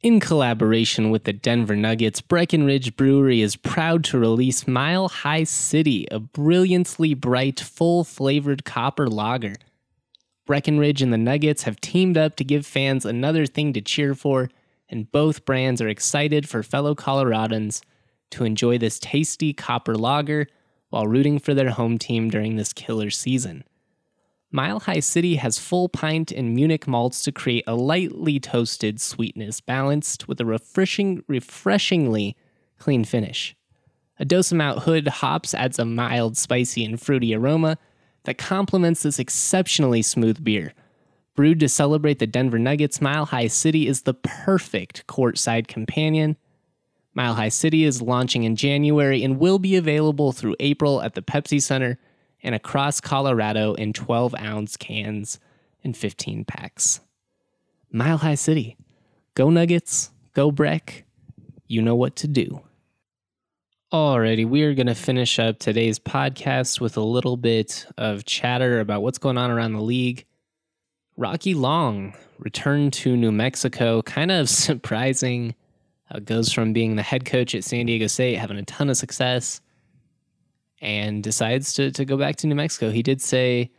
In 0.04 0.20
collaboration 0.20 1.12
with 1.12 1.26
the 1.26 1.34
Denver 1.34 1.76
Nuggets, 1.76 2.22
Breckenridge 2.22 2.96
Brewery 2.96 3.42
is 3.42 3.56
proud 3.56 4.04
to 4.06 4.18
release 4.18 4.68
Mile 4.68 5.08
High 5.08 5.44
City, 5.44 6.08
a 6.10 6.18
brilliantly 6.18 7.14
bright, 7.14 7.60
full 7.60 8.04
flavored 8.04 8.66
copper 8.66 9.08
lager. 9.08 9.58
Breckenridge 10.48 11.04
and 11.04 11.14
the 11.14 11.20
Nuggets 11.20 11.64
have 11.64 11.80
teamed 11.80 12.18
up 12.18 12.36
to 12.38 12.44
give 12.44 12.66
fans 12.66 13.06
another 13.06 13.46
thing 13.46 13.74
to 13.74 13.82
cheer 13.82 14.16
for, 14.16 14.50
and 14.90 15.12
both 15.12 15.46
brands 15.46 15.84
are 15.84 15.88
excited 15.88 16.50
for 16.50 16.64
fellow 16.64 16.96
Coloradans 16.96 17.84
to 18.32 18.44
enjoy 18.44 18.80
this 18.80 18.98
tasty 18.98 19.54
copper 19.54 19.94
lager 19.94 20.48
while 20.90 21.06
rooting 21.06 21.38
for 21.38 21.54
their 21.54 21.70
home 21.70 22.00
team 22.00 22.32
during 22.32 22.56
this 22.56 22.74
killer 22.74 23.12
season. 23.12 23.64
Mile 24.52 24.82
High 24.82 25.00
City 25.00 25.36
has 25.36 25.58
full 25.58 25.88
pint 25.88 26.32
and 26.32 26.54
Munich 26.54 26.88
malts 26.88 27.24
to 27.24 27.32
create 27.32 27.64
a 27.68 27.76
lightly 27.76 28.40
toasted 28.40 29.00
sweetness 29.00 29.62
balanced 29.62 30.28
with 30.28 30.42
a 30.42 30.46
refreshing, 30.46 31.24
refreshingly 31.28 32.36
clean 32.78 33.06
finish. 33.06 33.56
A 34.20 34.26
dose 34.26 34.52
of 34.52 34.58
Mount 34.58 34.80
Hood 34.80 35.08
hops 35.08 35.54
adds 35.54 35.80
a 35.80 35.86
mild, 35.86 36.38
spicy, 36.38 36.84
and 36.84 37.02
fruity 37.02 37.34
aroma 37.34 37.78
that 38.26 38.38
complements 38.38 39.04
this 39.04 39.20
exceptionally 39.20 40.02
smooth 40.02 40.44
beer. 40.44 40.74
Brewed 41.34 41.62
to 41.62 41.70
celebrate 41.70 42.20
the 42.20 42.28
Denver 42.28 42.60
Nuggets, 42.60 43.02
Mile 43.02 43.26
High 43.26 43.48
City 43.48 43.88
is 43.88 44.02
the 44.02 44.14
perfect 44.14 45.08
courtside 45.08 45.68
companion 45.68 46.36
Mile 47.14 47.34
High 47.34 47.50
City 47.50 47.84
is 47.84 48.02
launching 48.02 48.44
in 48.44 48.56
January 48.56 49.24
and 49.24 49.38
will 49.38 49.60
be 49.60 49.76
available 49.76 50.32
through 50.32 50.56
April 50.60 51.02
at 51.02 51.14
the 51.14 51.22
Pepsi 51.22 51.62
Center 51.62 51.98
and 52.44 52.56
across 52.56 53.02
Colorado 53.02 53.74
in 53.74 53.94
12 53.94 54.36
ounce 54.36 54.78
cans 54.78 55.40
and 55.84 55.96
15 55.96 56.46
packs. 56.46 57.02
Mile 57.92 58.18
High 58.18 58.36
City. 58.36 58.78
Go 59.36 59.50
Nuggets, 59.50 60.12
go 60.34 60.52
Breck. 60.52 61.06
You 61.68 61.82
know 61.82 61.96
what 61.96 62.16
to 62.18 62.28
do. 62.28 62.62
Alrighty, 63.94 64.48
we 64.48 64.64
are 64.64 64.74
going 64.74 64.88
to 64.88 64.96
finish 64.96 65.38
up 65.38 65.60
today's 65.60 66.00
podcast 66.00 66.80
with 66.80 66.96
a 66.96 67.02
little 67.02 67.36
bit 67.36 67.86
of 67.98 68.24
chatter 68.26 68.80
about 68.80 69.02
what's 69.02 69.18
going 69.18 69.38
on 69.38 69.52
around 69.52 69.74
the 69.74 69.82
league. 69.82 70.26
Rocky 71.18 71.54
Long 71.54 72.14
returned 72.40 72.94
to 72.94 73.18
New 73.18 73.32
Mexico, 73.32 74.02
kind 74.02 74.32
of 74.32 74.50
surprising 74.50 75.56
uh, 76.10 76.20
goes 76.20 76.52
from 76.52 76.74
being 76.74 76.96
the 76.96 77.02
head 77.02 77.26
coach 77.26 77.54
at 77.56 77.64
San 77.64 77.86
Diego 77.86 78.08
State, 78.08 78.38
having 78.38 78.58
a 78.58 78.64
ton 78.64 78.90
of 78.90 78.98
success, 78.98 79.62
and 80.82 81.24
decides 81.24 81.74
to, 81.74 81.92
to 81.92 82.06
go 82.06 82.18
back 82.18 82.36
to 82.38 82.48
New 82.48 82.56
Mexico. 82.56 82.90
He 82.90 83.04
did 83.04 83.22
say 83.22 83.72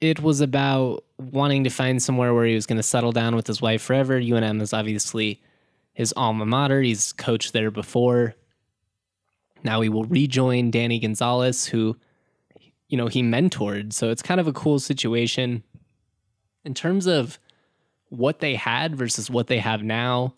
it 0.00 0.20
was 0.20 0.40
about 0.40 1.02
wanting 1.18 1.64
to 1.64 1.70
find 1.70 2.02
somewhere 2.02 2.34
where 2.34 2.44
he 2.44 2.54
was 2.54 2.66
going 2.66 2.76
to 2.76 2.82
settle 2.82 3.12
down 3.12 3.34
with 3.34 3.46
his 3.46 3.62
wife 3.62 3.82
forever. 3.82 4.20
UNM 4.20 4.60
is 4.60 4.72
obviously 4.72 5.40
his 5.94 6.12
alma 6.16 6.44
mater. 6.44 6.82
He's 6.82 7.12
coached 7.12 7.52
there 7.52 7.70
before. 7.70 8.34
Now 9.62 9.80
he 9.80 9.88
will 9.88 10.04
rejoin 10.04 10.70
Danny 10.70 10.98
Gonzales, 10.98 11.64
who, 11.64 11.96
you 12.88 12.98
know, 12.98 13.06
he 13.06 13.22
mentored. 13.22 13.94
So 13.94 14.10
it's 14.10 14.22
kind 14.22 14.40
of 14.40 14.46
a 14.46 14.52
cool 14.52 14.78
situation. 14.78 15.62
In 16.64 16.74
terms 16.74 17.06
of 17.06 17.38
what 18.10 18.40
they 18.40 18.56
had 18.56 18.94
versus 18.94 19.30
what 19.30 19.46
they 19.46 19.58
have 19.58 19.82
now, 19.82 20.34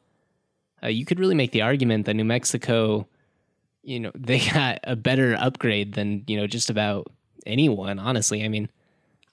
uh, 0.83 0.89
you 0.89 1.05
could 1.05 1.19
really 1.19 1.35
make 1.35 1.51
the 1.51 1.63
argument 1.63 2.07
that 2.07 2.15
New 2.15 2.25
Mexico, 2.25 3.09
you 3.87 4.01
know, 4.01 4.13
they 4.15 4.41
got 4.41 4.81
a 4.85 4.97
better 4.97 5.37
upgrade 5.39 5.95
than, 5.95 6.25
you 6.27 6.37
know, 6.37 6.47
just 6.47 6.71
about 6.71 7.07
anyone, 7.47 7.99
honestly. 7.99 8.45
I 8.45 8.49
mean, 8.49 8.69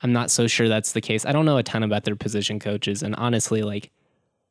I'm 0.01 0.13
not 0.13 0.31
so 0.31 0.47
sure 0.47 0.69
that's 0.69 0.93
the 0.93 1.01
case. 1.01 1.25
I 1.25 1.31
don't 1.31 1.45
know 1.45 1.57
a 1.57 1.63
ton 1.63 1.83
about 1.83 2.03
their 2.03 2.15
position 2.15 2.59
coaches, 2.59 3.03
and 3.03 3.15
honestly, 3.15 3.61
like, 3.63 3.91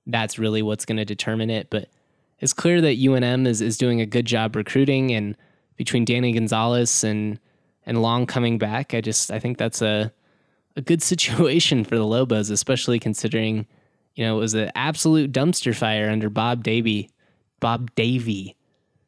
that's 0.06 0.38
really 0.38 0.62
what's 0.62 0.84
going 0.84 0.96
to 0.96 1.04
determine 1.04 1.50
it. 1.50 1.68
But 1.70 1.88
it's 2.40 2.52
clear 2.52 2.80
that 2.80 2.98
UNM 2.98 3.46
is, 3.46 3.60
is 3.60 3.78
doing 3.78 4.00
a 4.00 4.06
good 4.06 4.26
job 4.26 4.56
recruiting, 4.56 5.12
and 5.12 5.36
between 5.76 6.04
Danny 6.04 6.32
Gonzales 6.32 7.04
and 7.04 7.38
and 7.84 8.00
Long 8.00 8.26
coming 8.26 8.58
back, 8.58 8.94
I 8.94 9.00
just 9.00 9.30
I 9.30 9.38
think 9.38 9.58
that's 9.58 9.82
a 9.82 10.12
a 10.76 10.80
good 10.80 11.02
situation 11.12 11.84
for 11.84 11.96
the 11.96 12.06
Lobos, 12.06 12.50
especially 12.50 12.98
considering 12.98 13.66
you 14.14 14.24
know, 14.24 14.36
it 14.36 14.40
was 14.40 14.54
an 14.54 14.70
absolute 14.74 15.32
dumpster 15.32 15.74
fire 15.74 16.10
under 16.10 16.28
Bob 16.28 16.62
Davie. 16.62 17.10
Bob 17.60 17.94
Davie. 17.94 18.56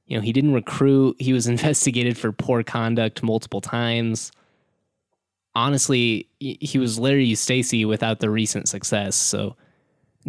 You 0.06 0.16
know, 0.16 0.22
he 0.22 0.32
didn't 0.32 0.54
recruit. 0.54 1.16
He 1.18 1.32
was 1.32 1.46
investigated 1.54 2.16
for 2.18 2.32
poor 2.32 2.62
conduct 2.62 3.22
multiple 3.22 3.60
times. 3.60 4.32
Honestly, 5.54 6.28
he 6.40 6.78
was 6.78 6.98
Larry 6.98 7.30
Eustachy 7.30 7.86
without 7.86 8.18
the 8.18 8.28
recent 8.28 8.68
success. 8.68 9.14
So 9.14 9.56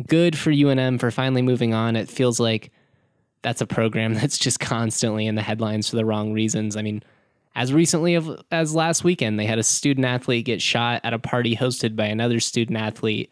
good 0.08 0.38
for 0.38 0.52
UNM 0.52 1.00
for 1.00 1.10
finally 1.10 1.42
moving 1.42 1.74
on. 1.74 1.96
It 1.96 2.10
feels 2.10 2.40
like 2.40 2.72
that's 3.42 3.62
a 3.62 3.68
program 3.68 4.14
that's 4.16 4.38
just 4.38 4.60
constantly 4.60 5.26
in 5.26 5.36
the 5.36 5.42
headlines 5.42 5.90
for 5.90 5.96
the 5.96 6.06
wrong 6.06 6.34
reasons. 6.34 6.76
I 6.76 6.82
mean, 6.82 7.04
as 7.56 7.72
recently 7.72 8.20
as 8.52 8.76
last 8.76 9.04
weekend, 9.04 9.40
they 9.40 9.46
had 9.46 9.60
a 9.60 9.64
student 9.64 10.06
athlete 10.06 10.46
get 10.46 10.62
shot 10.62 11.02
at 11.04 11.14
a 11.14 11.20
party 11.20 11.56
hosted 11.56 11.96
by 11.96 12.06
another 12.06 12.42
student 12.42 12.78
athlete 12.78 13.32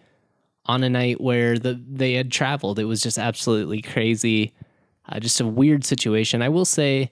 on 0.65 0.81
a 0.83 0.89
night 0.89 1.19
where 1.19 1.59
the 1.59 1.81
they 1.85 2.13
had 2.13 2.31
traveled. 2.31 2.79
It 2.79 2.85
was 2.85 3.01
just 3.01 3.17
absolutely 3.17 3.81
crazy. 3.81 4.53
Uh, 5.07 5.19
just 5.19 5.41
a 5.41 5.47
weird 5.47 5.83
situation. 5.83 6.41
I 6.41 6.49
will 6.49 6.65
say, 6.65 7.11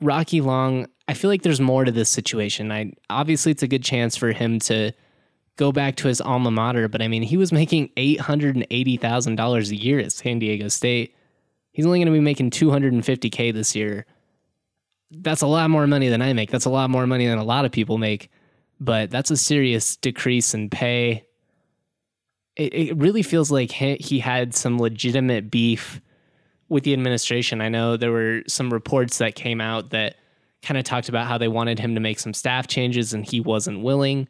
Rocky 0.00 0.40
Long. 0.40 0.86
I 1.08 1.14
feel 1.14 1.30
like 1.30 1.42
there's 1.42 1.60
more 1.60 1.84
to 1.84 1.92
this 1.92 2.08
situation. 2.08 2.72
I 2.72 2.92
obviously 3.10 3.52
it's 3.52 3.62
a 3.62 3.68
good 3.68 3.82
chance 3.84 4.16
for 4.16 4.32
him 4.32 4.58
to 4.60 4.92
go 5.56 5.72
back 5.72 5.96
to 5.96 6.08
his 6.08 6.20
alma 6.20 6.50
mater, 6.50 6.88
but 6.88 7.02
I 7.02 7.08
mean 7.08 7.22
he 7.22 7.36
was 7.36 7.52
making 7.52 7.90
eight 7.96 8.20
hundred 8.20 8.56
and 8.56 8.66
eighty 8.70 8.96
thousand 8.96 9.36
dollars 9.36 9.70
a 9.70 9.76
year 9.76 9.98
at 9.98 10.12
San 10.12 10.38
Diego 10.38 10.68
State. 10.68 11.14
He's 11.72 11.86
only 11.86 11.98
going 11.98 12.06
to 12.06 12.12
be 12.12 12.20
making 12.20 12.50
two 12.50 12.70
hundred 12.70 12.92
and 12.92 13.04
fifty 13.04 13.30
k 13.30 13.50
this 13.50 13.76
year. 13.76 14.06
That's 15.10 15.42
a 15.42 15.46
lot 15.46 15.70
more 15.70 15.86
money 15.86 16.08
than 16.08 16.22
I 16.22 16.32
make. 16.32 16.50
That's 16.50 16.64
a 16.64 16.70
lot 16.70 16.88
more 16.88 17.06
money 17.06 17.26
than 17.26 17.38
a 17.38 17.44
lot 17.44 17.64
of 17.64 17.72
people 17.72 17.98
make. 17.98 18.30
But 18.80 19.10
that's 19.10 19.30
a 19.30 19.36
serious 19.36 19.96
decrease 19.96 20.54
in 20.54 20.70
pay 20.70 21.26
it, 22.56 22.74
it 22.74 22.96
really 22.96 23.22
feels 23.22 23.50
like 23.50 23.70
he, 23.70 23.96
he 23.96 24.18
had 24.18 24.54
some 24.54 24.78
legitimate 24.78 25.50
beef 25.50 26.00
with 26.72 26.84
the 26.84 26.94
administration. 26.94 27.60
I 27.60 27.68
know 27.68 27.98
there 27.98 28.10
were 28.10 28.40
some 28.46 28.72
reports 28.72 29.18
that 29.18 29.34
came 29.34 29.60
out 29.60 29.90
that 29.90 30.16
kind 30.62 30.78
of 30.78 30.84
talked 30.84 31.10
about 31.10 31.26
how 31.26 31.36
they 31.36 31.46
wanted 31.46 31.78
him 31.78 31.94
to 31.94 32.00
make 32.00 32.18
some 32.18 32.32
staff 32.32 32.66
changes 32.66 33.12
and 33.12 33.26
he 33.26 33.40
wasn't 33.40 33.82
willing. 33.82 34.26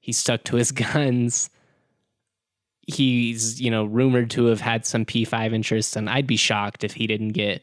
He 0.00 0.12
stuck 0.12 0.42
to 0.44 0.56
his 0.56 0.72
guns. 0.72 1.50
He's, 2.86 3.60
you 3.60 3.70
know, 3.70 3.84
rumored 3.84 4.30
to 4.30 4.46
have 4.46 4.62
had 4.62 4.86
some 4.86 5.04
P5 5.04 5.52
interests, 5.52 5.94
and 5.94 6.08
I'd 6.08 6.26
be 6.26 6.36
shocked 6.36 6.82
if 6.82 6.94
he 6.94 7.06
didn't 7.06 7.32
get 7.32 7.62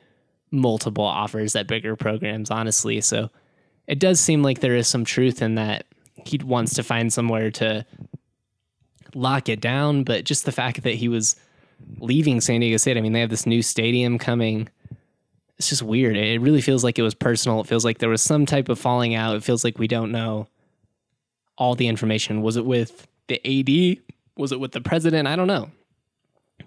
multiple 0.52 1.04
offers 1.04 1.56
at 1.56 1.68
bigger 1.68 1.96
programs, 1.96 2.52
honestly. 2.52 3.02
So 3.02 3.32
it 3.88 3.98
does 3.98 4.20
seem 4.20 4.44
like 4.44 4.60
there 4.60 4.76
is 4.76 4.88
some 4.88 5.06
truth 5.06 5.42
in 5.42 5.56
that 5.56 5.86
he 6.24 6.38
wants 6.38 6.76
to 6.76 6.84
find 6.84 7.12
somewhere 7.12 7.50
to 7.52 7.84
lock 9.15 9.50
it 9.50 9.60
down. 9.60 10.04
But 10.04 10.24
just 10.24 10.46
the 10.46 10.52
fact 10.52 10.84
that 10.84 10.94
he 10.96 11.08
was 11.08 11.36
leaving 12.00 12.42
San 12.42 12.62
Diego 12.62 12.78
State, 12.78 12.98
I 12.98 13.02
mean, 13.02 13.13
they 13.13 13.20
have 13.20 13.30
this 13.30 13.46
new 13.46 13.62
stadium 13.62 14.18
coming. 14.18 14.70
It's 15.58 15.70
just 15.70 15.84
weird. 15.84 16.15
It 16.15 16.42
really 16.42 16.62
feels 16.62 16.84
like 16.84 16.98
it 16.98 17.04
was 17.04 17.13
personal. 17.13 17.62
It 17.62 17.68
feels 17.68 17.84
like 17.84 17.98
there 17.98 18.10
was 18.10 18.22
some 18.22 18.46
type 18.46 18.70
of 18.70 18.80
falling 18.80 19.15
out. 19.15 19.36
It 19.36 19.44
feels 19.44 19.63
like 19.63 19.78
we 19.78 19.88
don't 19.88 20.12
know 20.12 20.48
all 21.58 21.76
the 21.76 21.88
information. 21.88 22.42
Was 22.42 22.56
it 22.56 22.65
with 22.65 23.08
the 23.28 23.39
AD? 23.46 24.02
Was 24.38 24.52
it 24.52 24.60
with 24.60 24.72
the 24.72 24.82
president? 24.82 25.28
I 25.28 25.36
don't 25.36 25.48
know. 25.48 25.70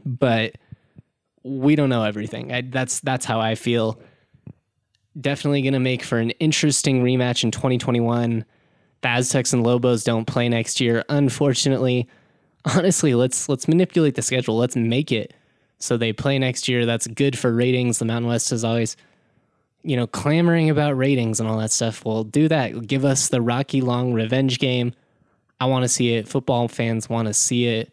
But 0.04 0.56
we 1.42 1.74
don't 1.74 1.88
know 1.88 2.04
everything. 2.04 2.52
I, 2.52 2.60
that's 2.62 3.00
that's 3.00 3.24
how 3.24 3.40
I 3.40 3.54
feel. 3.54 4.00
Definitely 5.20 5.62
going 5.62 5.74
to 5.74 5.80
make 5.80 6.02
for 6.02 6.18
an 6.18 6.30
interesting 6.30 7.02
rematch 7.02 7.44
in 7.44 7.50
2021. 7.50 8.44
The 9.02 9.08
Aztecs 9.08 9.52
and 9.52 9.62
Lobos 9.62 10.04
don't 10.04 10.26
play 10.26 10.48
next 10.48 10.80
year, 10.80 11.04
unfortunately. 11.08 12.08
Honestly, 12.64 13.14
let's 13.14 13.48
let's 13.48 13.66
manipulate 13.66 14.14
the 14.14 14.22
schedule. 14.22 14.56
Let's 14.56 14.76
make 14.76 15.10
it 15.10 15.34
so 15.82 15.96
they 15.96 16.12
play 16.12 16.38
next 16.38 16.68
year. 16.68 16.86
That's 16.86 17.08
good 17.08 17.36
for 17.36 17.52
ratings. 17.52 17.98
The 17.98 18.04
Mountain 18.04 18.28
West 18.28 18.52
is 18.52 18.62
always, 18.64 18.96
you 19.82 19.96
know, 19.96 20.06
clamoring 20.06 20.70
about 20.70 20.96
ratings 20.96 21.40
and 21.40 21.48
all 21.48 21.58
that 21.58 21.72
stuff. 21.72 22.04
Well, 22.04 22.22
do 22.22 22.46
that. 22.48 22.86
Give 22.86 23.04
us 23.04 23.28
the 23.28 23.42
Rocky 23.42 23.80
Long 23.80 24.12
revenge 24.12 24.60
game. 24.60 24.94
I 25.60 25.66
want 25.66 25.82
to 25.82 25.88
see 25.88 26.14
it. 26.14 26.28
Football 26.28 26.68
fans 26.68 27.08
want 27.08 27.26
to 27.26 27.34
see 27.34 27.66
it. 27.66 27.92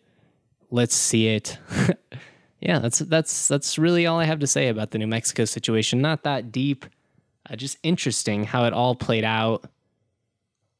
Let's 0.69 0.93
see 0.93 1.29
it. 1.29 1.57
yeah, 2.61 2.77
that's 2.77 2.99
that's 2.99 3.47
that's 3.47 3.79
really 3.79 4.05
all 4.05 4.19
I 4.19 4.25
have 4.25 4.39
to 4.39 4.47
say 4.47 4.67
about 4.67 4.91
the 4.91 4.99
New 4.99 5.07
Mexico 5.07 5.45
situation. 5.45 5.99
Not 5.99 6.23
that 6.23 6.51
deep, 6.51 6.85
uh, 7.49 7.55
just 7.55 7.79
interesting 7.81 8.43
how 8.43 8.65
it 8.65 8.73
all 8.73 8.93
played 8.93 9.23
out. 9.23 9.65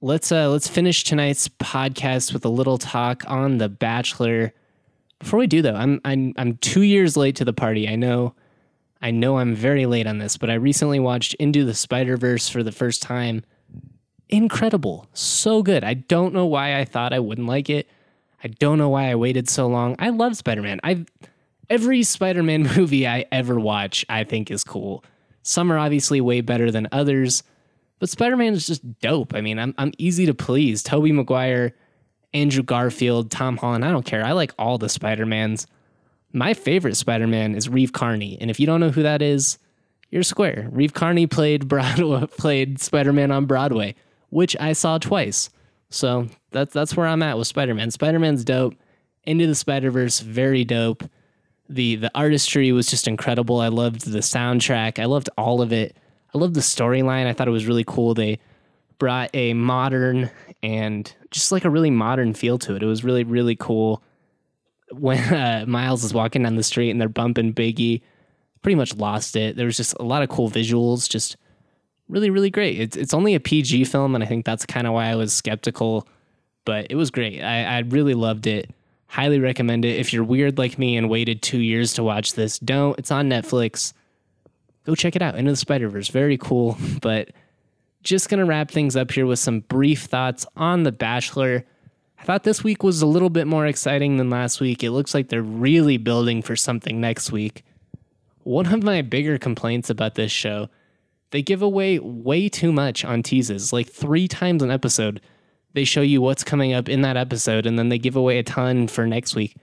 Let's 0.02 0.32
uh 0.32 0.50
let's 0.50 0.70
finish 0.70 1.04
tonight's 1.04 1.50
podcast 1.50 2.32
with 2.32 2.46
a 2.46 2.50
little 2.50 2.78
talk 2.78 3.26
on 3.28 3.58
The 3.58 3.68
Bachelor. 3.68 4.54
Before 5.20 5.40
we 5.40 5.48
do 5.48 5.62
though, 5.62 5.76
I'm 5.76 6.00
I'm 6.06 6.34
I'm 6.38 6.56
2 6.56 6.84
years 6.84 7.18
late 7.18 7.36
to 7.36 7.44
the 7.44 7.52
party. 7.52 7.86
I 7.90 7.98
know 7.98 8.34
I 9.02 9.12
know 9.12 9.40
I'm 9.40 9.54
very 9.54 9.86
late 9.86 10.08
on 10.08 10.18
this, 10.18 10.38
but 10.38 10.50
I 10.50 10.54
recently 10.54 11.02
watched 11.02 11.34
Into 11.34 11.66
the 11.66 11.74
Spider-Verse 11.74 12.48
for 12.48 12.64
the 12.64 12.72
first 12.72 13.02
time. 13.02 13.44
Incredible. 14.30 15.08
So 15.14 15.64
good. 15.64 15.84
I 15.84 15.96
don't 15.96 16.34
know 16.34 16.46
why 16.46 16.80
I 16.80 16.86
thought 16.86 17.12
I 17.12 17.20
wouldn't 17.20 17.48
like 17.48 17.70
it. 17.70 17.90
I 18.42 18.48
don't 18.48 18.78
know 18.78 18.90
why 18.90 19.12
I 19.12 19.16
waited 19.16 19.50
so 19.50 19.68
long. 19.68 19.98
I 20.00 20.12
love 20.12 20.38
Spider-Man. 20.38 20.80
I 20.82 21.06
every 21.70 22.04
Spider-Man 22.04 22.64
movie 22.78 23.06
I 23.06 23.26
ever 23.34 23.60
watch, 23.60 24.06
I 24.08 24.24
think 24.24 24.50
is 24.50 24.64
cool. 24.64 25.04
Some 25.44 25.74
are 25.74 25.78
obviously 25.78 26.22
way 26.22 26.40
better 26.40 26.72
than 26.72 26.88
others. 26.94 27.44
But 28.00 28.10
Spider 28.10 28.38
Man 28.38 28.54
is 28.54 28.66
just 28.66 29.00
dope. 29.00 29.36
I 29.36 29.42
mean, 29.42 29.60
I'm 29.60 29.76
I'm 29.78 29.92
easy 29.98 30.26
to 30.26 30.34
please. 30.34 30.82
Tobey 30.82 31.12
Maguire, 31.12 31.76
Andrew 32.34 32.64
Garfield, 32.64 33.30
Tom 33.30 33.58
Holland. 33.58 33.86
I 33.86 33.92
don't 33.92 34.06
care. 34.06 34.24
I 34.24 34.32
like 34.32 34.54
all 34.58 34.78
the 34.78 34.90
Spider 34.90 35.26
Mans. 35.26 35.68
My 36.32 36.54
favorite 36.54 36.96
Spider 36.96 37.28
Man 37.28 37.56
is 37.56 37.68
Reeve 37.68 37.94
Carney, 37.94 38.38
and 38.40 38.50
if 38.50 38.60
you 38.60 38.66
don't 38.66 38.80
know 38.80 38.92
who 38.92 39.04
that 39.04 39.22
is, 39.22 39.58
you're 40.10 40.24
square. 40.24 40.68
Reeve 40.72 40.94
Carney 40.94 41.28
played 41.28 41.68
Broadway, 41.68 42.26
played 42.38 42.80
Spider 42.80 43.14
Man 43.14 43.32
on 43.32 43.46
Broadway, 43.46 43.96
which 44.30 44.56
I 44.60 44.74
saw 44.74 44.98
twice. 44.98 45.50
So 45.90 46.28
that's 46.52 46.74
that's 46.74 46.96
where 46.96 47.08
I'm 47.08 47.24
at 47.24 47.38
with 47.38 47.48
Spider 47.48 47.74
Man. 47.74 47.92
Spider 47.92 48.20
Man's 48.20 48.44
dope. 48.44 48.76
Into 49.26 49.46
the 49.46 49.56
Spider 49.56 49.92
Verse, 49.92 50.22
very 50.22 50.64
dope. 50.64 51.04
The 51.68 51.98
the 51.98 52.12
artistry 52.16 52.72
was 52.72 52.88
just 52.88 53.08
incredible. 53.08 53.60
I 53.60 53.68
loved 53.68 54.10
the 54.10 54.20
soundtrack. 54.20 54.98
I 54.98 55.06
loved 55.06 55.30
all 55.38 55.62
of 55.62 55.74
it. 55.74 55.98
I 56.34 56.38
love 56.38 56.54
the 56.54 56.60
storyline. 56.62 57.26
I 57.26 57.34
thought 57.34 57.48
it 57.48 57.52
was 57.52 57.66
really 57.66 57.84
cool. 57.84 58.14
They 58.14 58.40
brought 59.00 59.30
a 59.34 59.54
modern 59.54 60.30
and 60.62 61.14
just 61.32 61.52
like 61.52 61.66
a 61.66 61.70
really 61.70 61.90
modern 61.90 62.34
feel 62.34 62.60
to 62.60 62.76
it. 62.76 62.84
It 62.84 62.86
was 62.86 63.04
really, 63.04 63.24
really 63.24 63.56
cool. 63.56 64.04
When 64.92 65.20
uh, 65.34 65.66
Miles 65.68 66.04
is 66.04 66.14
walking 66.14 66.44
down 66.44 66.56
the 66.56 66.64
street 66.64 66.92
and 66.92 67.02
they're 67.02 67.10
bumping 67.10 67.54
Biggie, 67.54 68.02
pretty 68.62 68.76
much 68.76 68.96
lost 68.96 69.36
it. 69.36 69.56
There 69.56 69.66
was 69.66 69.78
just 69.78 69.96
a 70.00 70.04
lot 70.04 70.22
of 70.22 70.30
cool 70.30 70.50
visuals, 70.50 71.10
just 71.10 71.38
really, 72.10 72.30
really 72.30 72.50
great. 72.50 72.80
It's, 72.80 72.98
it's 72.98 73.14
only 73.14 73.36
a 73.36 73.40
PG 73.40 73.86
film, 73.86 74.16
and 74.16 74.24
I 74.24 74.28
think 74.28 74.46
that's 74.46 74.66
kind 74.66 74.86
of 74.86 74.94
why 74.94 75.06
I 75.06 75.16
was 75.16 75.34
skeptical, 75.34 76.08
but 76.66 76.88
it 76.90 76.96
was 76.96 77.10
great. 77.10 77.42
I, 77.42 77.64
I 77.64 77.80
really 77.80 78.16
loved 78.16 78.48
it. 78.48 78.70
Highly 79.08 79.40
recommend 79.40 79.86
it. 79.86 79.98
If 79.98 80.14
you're 80.14 80.24
weird 80.24 80.58
like 80.58 80.78
me 80.78 80.98
and 80.98 81.10
waited 81.10 81.42
two 81.42 81.60
years 81.60 81.94
to 81.94 82.04
watch 82.04 82.34
this, 82.34 82.60
don't. 82.60 82.98
It's 83.00 83.12
on 83.12 83.30
Netflix 83.30 83.94
go 84.86 84.96
check 84.96 85.16
it 85.16 85.22
out. 85.22 85.36
Into 85.36 85.52
the 85.52 85.58
Spider 85.58 85.90
Verse, 85.90 86.10
very 86.10 86.38
cool. 86.38 86.78
But 87.02 87.32
just 88.04 88.30
gonna 88.30 88.46
wrap 88.46 88.72
things 88.72 88.96
up 88.96 89.12
here 89.12 89.26
with 89.26 89.40
some 89.40 89.62
brief 89.62 90.04
thoughts 90.04 90.46
on 90.56 90.84
The 90.84 90.92
Bachelor. 90.92 91.66
I 92.20 92.24
thought 92.24 92.44
this 92.44 92.64
week 92.64 92.84
was 92.84 93.02
a 93.02 93.06
little 93.06 93.30
bit 93.30 93.48
more 93.48 93.66
exciting 93.66 94.18
than 94.18 94.30
last 94.30 94.60
week. 94.60 94.84
It 94.84 94.92
looks 94.92 95.14
like 95.14 95.30
they're 95.30 95.42
really 95.42 95.98
building 95.98 96.42
for 96.42 96.56
something 96.56 97.00
next 97.00 97.32
week. 97.32 97.64
One 98.44 98.66
of 98.74 98.84
my 98.84 99.02
bigger 99.02 99.38
complaints 99.38 99.90
about 99.90 100.16
this 100.16 100.32
show, 100.32 100.70
they 101.32 101.42
give 101.42 101.62
away 101.62 102.00
way 102.00 102.50
too 102.50 102.72
much 102.72 103.06
on 103.06 103.24
teases. 103.24 103.72
Like 103.72 103.90
three 103.90 104.28
times 104.28 104.64
an 104.64 104.72
episode, 104.72 105.22
they 105.74 105.84
show 105.84 106.02
you 106.02 106.22
what's 106.22 106.44
coming 106.44 106.74
up 106.74 106.90
in 106.90 107.02
that 107.02 107.18
episode, 107.18 107.66
and 107.66 107.78
then 107.78 107.90
they 107.90 108.00
give 108.00 108.16
away 108.16 108.40
a 108.40 108.44
ton 108.44 108.88
for 108.88 109.06
next 109.06 109.36
week. 109.36 109.56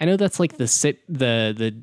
I 0.00 0.06
know 0.06 0.16
that's 0.16 0.40
like 0.40 0.56
the 0.56 0.66
sit 0.66 1.00
the 1.06 1.54
the 1.56 1.76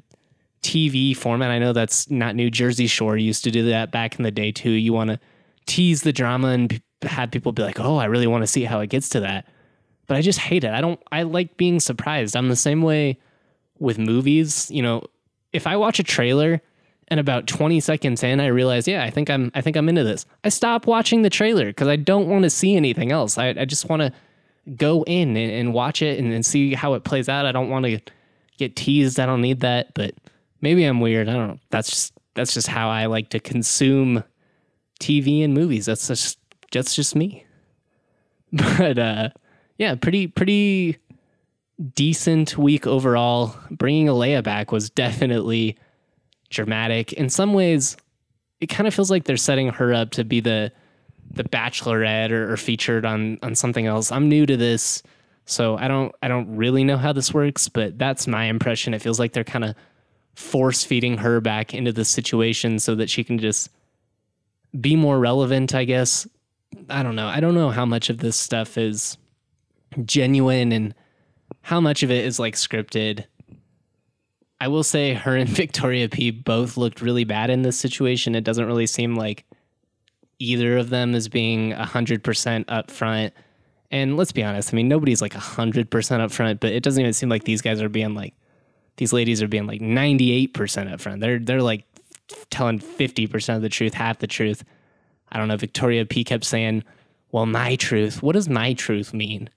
TV 0.63 1.15
format. 1.15 1.51
I 1.51 1.59
know 1.59 1.73
that's 1.73 2.09
not 2.09 2.35
New 2.35 2.49
Jersey 2.49 2.87
Shore 2.87 3.17
used 3.17 3.43
to 3.43 3.51
do 3.51 3.69
that 3.69 3.91
back 3.91 4.17
in 4.17 4.23
the 4.23 4.31
day 4.31 4.51
too. 4.51 4.71
You 4.71 4.93
want 4.93 5.09
to 5.11 5.19
tease 5.65 6.01
the 6.03 6.13
drama 6.13 6.49
and 6.49 6.81
have 7.03 7.31
people 7.31 7.51
be 7.51 7.63
like, 7.63 7.79
"Oh, 7.79 7.97
I 7.97 8.05
really 8.05 8.27
want 8.27 8.43
to 8.43 8.47
see 8.47 8.63
how 8.63 8.79
it 8.79 8.89
gets 8.89 9.09
to 9.09 9.19
that." 9.21 9.47
But 10.07 10.17
I 10.17 10.21
just 10.21 10.39
hate 10.39 10.63
it. 10.63 10.71
I 10.71 10.81
don't 10.81 10.99
I 11.11 11.23
like 11.23 11.57
being 11.57 11.79
surprised. 11.79 12.35
I'm 12.35 12.49
the 12.49 12.55
same 12.55 12.81
way 12.81 13.19
with 13.79 13.97
movies, 13.97 14.71
you 14.71 14.81
know, 14.81 15.03
if 15.53 15.67
I 15.67 15.75
watch 15.75 15.99
a 15.99 16.03
trailer 16.03 16.61
and 17.09 17.19
about 17.19 17.47
20 17.47 17.79
seconds 17.79 18.23
in 18.23 18.39
I 18.39 18.47
realize, 18.47 18.87
yeah, 18.87 19.03
I 19.03 19.09
think 19.09 19.29
I'm 19.29 19.51
I 19.55 19.61
think 19.61 19.77
I'm 19.77 19.89
into 19.89 20.03
this. 20.03 20.25
I 20.43 20.49
stop 20.49 20.87
watching 20.87 21.21
the 21.21 21.29
trailer 21.29 21.71
cuz 21.73 21.87
I 21.87 21.95
don't 21.95 22.27
want 22.27 22.43
to 22.43 22.49
see 22.49 22.75
anything 22.75 23.11
else. 23.11 23.37
I 23.37 23.49
I 23.49 23.65
just 23.65 23.89
want 23.89 24.01
to 24.01 24.11
go 24.75 25.03
in 25.03 25.37
and, 25.37 25.51
and 25.51 25.73
watch 25.73 26.01
it 26.01 26.19
and, 26.19 26.33
and 26.33 26.45
see 26.45 26.73
how 26.73 26.93
it 26.93 27.03
plays 27.03 27.29
out. 27.29 27.45
I 27.45 27.51
don't 27.51 27.69
want 27.69 27.85
to 27.85 27.99
get 28.57 28.75
teased. 28.75 29.19
I 29.19 29.25
don't 29.25 29.41
need 29.41 29.61
that, 29.61 29.93
but 29.93 30.13
maybe 30.61 30.83
I'm 30.83 30.99
weird. 30.99 31.29
I 31.29 31.33
don't 31.33 31.47
know. 31.47 31.59
That's 31.69 31.89
just 31.89 32.13
that's 32.35 32.53
just 32.53 32.67
how 32.67 32.89
I 32.89 33.07
like 33.07 33.29
to 33.29 33.39
consume 33.39 34.23
TV 34.99 35.43
and 35.43 35.53
movies. 35.53 35.85
That's 35.85 36.07
just 36.07 36.39
that's 36.71 36.95
just 36.95 37.15
me. 37.15 37.45
But 38.53 38.97
uh, 38.97 39.29
yeah, 39.77 39.95
pretty 39.95 40.27
pretty 40.27 40.97
decent 41.95 42.57
week 42.57 42.87
overall. 42.87 43.55
Bringing 43.69 44.07
Alayah 44.07 44.41
back 44.41 44.71
was 44.71 44.89
definitely 44.89 45.77
dramatic. 46.49 47.11
In 47.13 47.29
some 47.29 47.53
ways, 47.53 47.97
it 48.61 48.67
kind 48.67 48.87
of 48.87 48.93
feels 48.93 49.11
like 49.11 49.25
they're 49.25 49.37
setting 49.37 49.69
her 49.69 49.93
up 49.93 50.11
to 50.11 50.23
be 50.23 50.39
the 50.39 50.71
the 51.29 51.43
Bachelorette 51.43 52.31
or, 52.31 52.53
or 52.53 52.57
featured 52.57 53.05
on 53.05 53.37
on 53.43 53.53
something 53.55 53.85
else. 53.85 54.11
I'm 54.11 54.29
new 54.29 54.45
to 54.45 54.57
this, 54.57 55.03
so 55.45 55.77
I 55.77 55.87
don't 55.87 56.13
I 56.21 56.27
don't 56.27 56.55
really 56.55 56.83
know 56.83 56.97
how 56.97 57.13
this 57.13 57.33
works, 57.33 57.67
but 57.69 57.97
that's 57.97 58.27
my 58.27 58.45
impression. 58.45 58.93
It 58.93 59.01
feels 59.01 59.19
like 59.19 59.33
they're 59.33 59.43
kind 59.43 59.65
of 59.65 59.75
force 60.37 60.83
feeding 60.83 61.17
her 61.17 61.41
back 61.41 61.73
into 61.73 61.91
the 61.91 62.05
situation 62.05 62.77
so 62.77 62.93
that 62.93 63.09
she 63.09 63.23
can 63.23 63.39
just 63.39 63.71
be 64.79 64.95
more 64.95 65.17
relevant, 65.17 65.73
I 65.73 65.83
guess. 65.83 66.27
I 66.89 67.01
don't 67.01 67.15
know. 67.15 67.25
I 67.25 67.39
don't 67.39 67.55
know 67.55 67.71
how 67.71 67.87
much 67.87 68.11
of 68.11 68.19
this 68.19 68.37
stuff 68.37 68.77
is 68.77 69.17
genuine 70.05 70.71
and 70.71 70.93
how 71.61 71.81
much 71.81 72.03
of 72.03 72.11
it 72.11 72.23
is 72.23 72.37
like 72.37 72.53
scripted. 72.53 73.25
I 74.61 74.67
will 74.67 74.83
say 74.83 75.15
her 75.15 75.35
and 75.35 75.49
Victoria 75.63 76.07
P 76.07 76.29
both 76.29 76.77
looked 76.77 77.01
really 77.01 77.23
bad 77.23 77.49
in 77.49 77.63
this 77.63 77.79
situation. 77.79 78.35
It 78.35 78.43
doesn't 78.43 78.67
really 78.67 78.85
seem 78.85 79.15
like 79.15 79.43
either 80.37 80.77
of 80.77 80.91
them 80.91 81.15
is 81.15 81.27
being 81.29 81.71
100% 81.71 82.21
upfront. 82.65 83.31
And 83.89 84.17
let's 84.17 84.31
be 84.33 84.43
honest, 84.43 84.71
I 84.71 84.75
mean, 84.75 84.87
nobody's 84.87 85.21
like 85.21 85.33
100% 85.33 85.87
upfront, 85.87 86.59
but 86.59 86.73
it 86.73 86.83
doesn't 86.83 87.01
even 87.01 87.13
seem 87.13 87.29
like 87.29 87.45
these 87.45 87.63
guys 87.63 87.81
are 87.81 87.89
being 87.89 88.13
like 88.13 88.35
these 88.97 89.13
ladies 89.13 89.41
are 89.41 89.47
being 89.47 89.67
like 89.67 89.81
98% 89.81 90.51
upfront. 90.51 91.19
They're 91.19 91.39
they're 91.39 91.61
like 91.61 91.85
telling 92.49 92.79
50% 92.79 93.55
of 93.55 93.61
the 93.61 93.69
truth, 93.69 93.93
half 93.93 94.19
the 94.19 94.27
truth. 94.27 94.63
I 95.31 95.37
don't 95.37 95.47
know. 95.47 95.57
Victoria 95.57 96.05
P 96.05 96.23
kept 96.23 96.43
saying, 96.43 96.83
"Well, 97.31 97.45
my 97.45 97.75
truth. 97.75 98.21
What 98.21 98.33
does 98.33 98.49
my 98.49 98.73
truth 98.73 99.13
mean?" 99.13 99.49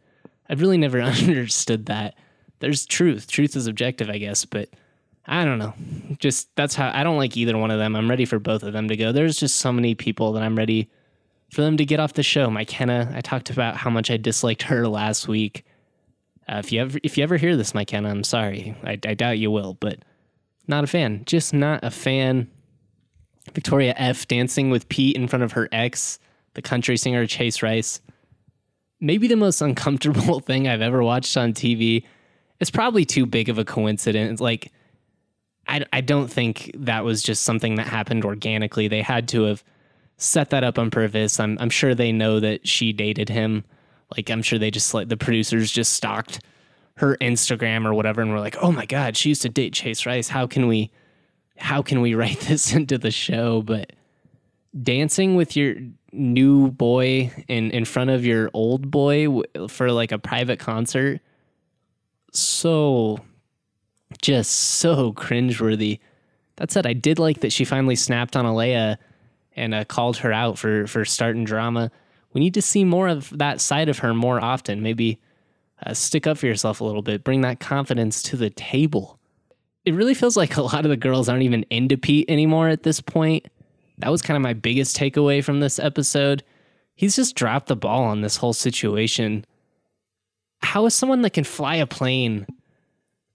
I've 0.49 0.61
really 0.61 0.79
never 0.79 1.01
understood 1.03 1.87
that. 1.87 2.15
There's 2.59 2.85
truth. 2.85 3.29
Truth 3.29 3.57
is 3.57 3.67
objective, 3.67 4.11
I 4.11 4.19
guess, 4.19 4.45
but 4.45 4.69
I 5.27 5.45
don't 5.45 5.59
know. 5.59 5.75
Just 6.19 6.55
that's 6.57 6.75
how 6.75 6.91
I 6.93 7.05
don't 7.05 7.17
like 7.17 7.37
either 7.37 7.57
one 7.57 7.71
of 7.71 7.79
them. 7.79 7.97
I'm 7.97 8.11
ready 8.11 8.25
for 8.25 8.39
both 8.39 8.63
of 8.63 8.73
them 8.73 8.89
to 8.89 8.97
go. 8.97 9.13
There's 9.13 9.37
just 9.37 9.57
so 9.57 9.73
many 9.73 9.95
people 9.95 10.33
that 10.33 10.43
I'm 10.43 10.57
ready 10.57 10.91
for 11.53 11.63
them 11.63 11.77
to 11.77 11.85
get 11.85 12.01
off 12.01 12.15
the 12.15 12.23
show. 12.23 12.49
Mykenna, 12.49 13.15
I 13.15 13.21
talked 13.21 13.51
about 13.51 13.77
how 13.77 13.91
much 13.91 14.11
I 14.11 14.17
disliked 14.17 14.63
her 14.63 14.87
last 14.89 15.29
week. 15.29 15.65
Uh, 16.51 16.59
if 16.59 16.73
you 16.73 16.81
ever 16.81 16.99
if 17.05 17.17
you 17.17 17.23
ever 17.23 17.37
hear 17.37 17.57
this, 17.57 17.73
Mykenna, 17.73 18.11
I'm 18.11 18.25
sorry. 18.25 18.75
I, 18.83 18.99
I 19.07 19.15
doubt 19.15 19.39
you 19.39 19.51
will, 19.51 19.75
but 19.75 20.01
not 20.67 20.83
a 20.83 20.89
fan. 20.89 21.23
Just 21.25 21.55
not 21.55 21.85
a 21.85 21.91
fan. 21.91 22.51
Victoria 23.55 23.95
F 23.97 24.27
dancing 24.27 24.69
with 24.69 24.89
Pete 24.89 25.17
in 25.17 25.29
front 25.29 25.45
of 25.45 25.53
her 25.53 25.69
ex, 25.71 26.19
the 26.55 26.63
country 26.63 26.97
singer 26.97 27.27
Chase 27.27 27.63
Rice. 27.63 28.01
Maybe 29.01 29.29
the 29.29 29.37
most 29.37 29.61
uncomfortable 29.63 30.41
thing 30.47 30.67
I've 30.67 30.83
ever 30.83 31.03
watched 31.03 31.37
on 31.37 31.53
TV. 31.53 32.05
It's 32.59 32.71
probably 32.71 33.05
too 33.05 33.27
big 33.27 33.49
of 33.49 33.59
a 33.59 33.65
coincidence. 33.65 34.41
Like, 34.41 34.73
I, 35.69 35.85
I 35.93 36.01
don't 36.01 36.29
think 36.29 36.73
that 36.75 37.05
was 37.05 37.23
just 37.23 37.45
something 37.45 37.77
that 37.77 37.87
happened 37.87 38.25
organically. 38.25 38.89
They 38.89 39.03
had 39.03 39.29
to 39.29 39.45
have 39.45 39.65
set 40.19 40.51
that 40.51 40.65
up 40.65 40.79
on 40.79 40.91
purpose. 40.91 41.41
I'm, 41.41 41.57
I'm 41.59 41.71
sure 41.71 41.95
they 41.95 42.13
know 42.13 42.41
that 42.41 42.69
she 42.69 42.93
dated 42.93 43.31
him. 43.31 43.65
Like, 44.17 44.31
I'm 44.31 44.43
sure 44.43 44.59
they 44.59 44.71
just, 44.71 44.95
like, 44.95 45.09
the 45.09 45.17
producers 45.17 45.71
just 45.71 45.93
stalked 45.93 46.41
her 47.01 47.17
Instagram 47.21 47.87
or 47.87 47.95
whatever 47.95 48.21
and 48.21 48.31
were 48.31 48.41
like, 48.41 48.57
oh 48.61 48.71
my 48.71 48.87
God, 48.87 49.17
she 49.17 49.31
used 49.31 49.43
to 49.43 49.49
date 49.49 49.73
Chase 49.73 50.05
Rice. 50.05 50.29
How 50.29 50.47
can 50.47 50.67
we 50.67 50.91
how 51.57 51.83
can 51.83 52.01
we 52.01 52.15
write 52.21 52.41
this 52.41 52.73
into 52.73 52.99
the 52.99 53.11
show? 53.11 53.63
But 53.63 53.93
dancing 54.81 55.35
with 55.35 55.57
your 55.57 55.77
new 56.13 56.71
boy 56.71 57.33
in 57.49 57.71
in 57.71 57.85
front 57.85 58.11
of 58.11 58.25
your 58.25 58.51
old 58.53 58.91
boy 58.91 59.43
for 59.69 59.91
like 59.91 60.13
a 60.13 60.19
private 60.19 60.59
concert, 60.59 61.21
so 62.33 63.19
just 64.21 64.53
so 64.53 65.13
cringeworthy. 65.13 66.01
That 66.57 66.71
said, 66.71 66.87
I 66.87 66.93
did 66.93 67.19
like 67.19 67.41
that 67.41 67.53
she 67.53 67.65
finally 67.65 67.97
snapped 67.97 68.37
on 68.37 68.45
Alayah 68.45 68.99
and 69.57 69.73
uh, 69.73 69.85
called 69.87 70.19
her 70.19 70.33
out 70.33 70.59
for 70.59 70.87
for 70.87 71.07
starting 71.07 71.45
drama. 71.45 71.91
We 72.33 72.41
need 72.41 72.55
to 72.55 72.63
see 72.63 72.85
more 72.85 73.09
of 73.09 73.37
that 73.39 73.61
side 73.61 73.89
of 73.89 73.99
her 73.99 74.15
more 74.15 74.43
often. 74.43 74.83
Maybe 74.83 75.19
uh, 75.85 75.95
stick 75.95 76.27
up 76.27 76.39
for 76.39 76.47
yourself 76.47 76.81
a 76.81 76.85
little 76.85 77.03
bit. 77.03 77.25
Bring 77.25 77.41
that 77.41 77.61
confidence 77.61 78.23
to 78.25 78.37
the 78.37 78.51
table 78.51 79.21
it 79.85 79.95
really 79.95 80.15
feels 80.15 80.37
like 80.37 80.57
a 80.57 80.63
lot 80.63 80.85
of 80.85 80.91
the 80.91 80.97
girls 80.97 81.29
aren't 81.29 81.43
even 81.43 81.65
into 81.71 81.97
Pete 81.97 82.29
anymore 82.29 82.69
at 82.69 82.83
this 82.83 83.01
point. 83.01 83.47
That 83.99 84.11
was 84.11 84.23
kind 84.23 84.37
of 84.37 84.43
my 84.43 84.55
biggest 84.55 84.97
takeaway 84.97 85.43
from 85.43 85.61
this 85.61 85.79
episode. 85.79 86.43
He's 86.95 87.17
just 87.17 87.35
dropped 87.35 87.69
the 87.69 87.77
ball 87.77 88.05
on 88.05 88.21
this 88.21 88.37
whole 88.37 88.53
situation. 88.53 89.45
How 90.63 90.87
is 90.87 90.95
someone 90.95 91.23
that 91.23 91.33
can 91.33 91.45
fly 91.45 91.77
a 91.77 91.87
plane 91.87 92.47